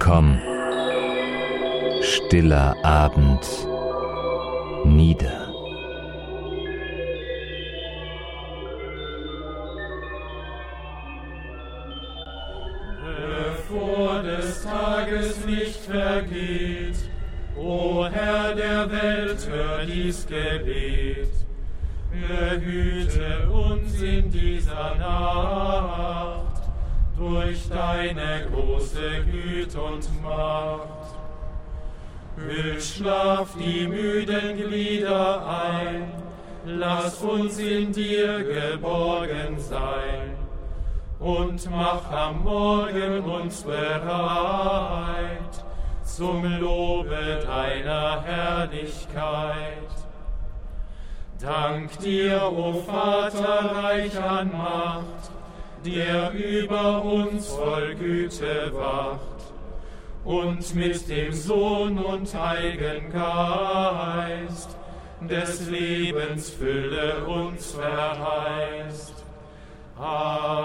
Komm, 0.00 0.40
stiller 2.02 2.76
Abend, 2.84 3.46
nieder. 4.84 5.39
Dies 20.10 20.26
Gebet. 20.26 21.32
Behüte 22.10 23.48
uns 23.48 24.02
in 24.02 24.28
dieser 24.30 24.96
Nacht 24.96 26.62
durch 27.16 27.68
deine 27.68 28.48
große 28.50 29.24
Güte 29.30 29.80
und 29.80 30.08
Macht. 30.22 31.14
Hüll 32.36 32.80
Schlaf 32.80 33.50
die 33.56 33.86
müden 33.86 34.56
Glieder 34.56 35.46
ein, 35.46 36.10
lass 36.64 37.22
uns 37.22 37.58
in 37.58 37.92
dir 37.92 38.42
geborgen 38.42 39.58
sein 39.58 40.34
und 41.20 41.70
mach 41.70 42.10
am 42.10 42.42
Morgen 42.42 43.20
uns 43.20 43.62
bereit 43.62 45.50
zum 46.20 46.44
Lobe 46.60 47.40
deiner 47.46 48.22
Herrlichkeit. 48.22 49.99
Dank 51.40 51.98
dir, 52.00 52.42
o 52.42 52.74
Vater, 52.82 53.74
reich 53.74 54.22
an 54.22 54.52
Macht, 54.52 55.30
der 55.86 56.32
über 56.32 57.02
uns 57.02 57.48
voll 57.48 57.94
Güte 57.94 58.70
wacht, 58.74 59.20
und 60.22 60.74
mit 60.74 61.08
dem 61.08 61.32
Sohn 61.32 61.98
und 61.98 62.34
Heiligen 62.34 63.10
Geist 63.10 64.76
des 65.22 65.70
Lebens 65.70 66.50
Fülle 66.50 67.24
uns 67.24 67.72
verheißt. 67.72 69.24
Amen. 69.98 70.60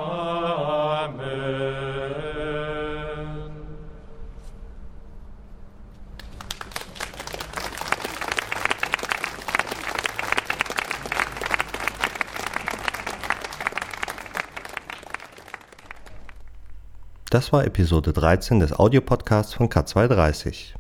Das 17.32 17.52
war 17.52 17.66
Episode 17.66 18.14
13 18.14 18.60
des 18.60 18.72
Audiopodcasts 18.72 19.56
von 19.56 19.68
K230. 19.68 20.76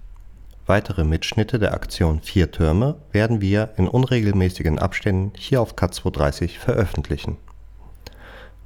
Weitere 0.67 1.03
Mitschnitte 1.03 1.57
der 1.57 1.73
Aktion 1.73 2.21
Vier 2.21 2.51
Türme 2.51 2.97
werden 3.11 3.41
wir 3.41 3.71
in 3.77 3.87
unregelmäßigen 3.87 4.77
Abständen 4.77 5.33
hier 5.35 5.59
auf 5.59 5.75
K230 5.75 6.59
veröffentlichen. 6.59 7.37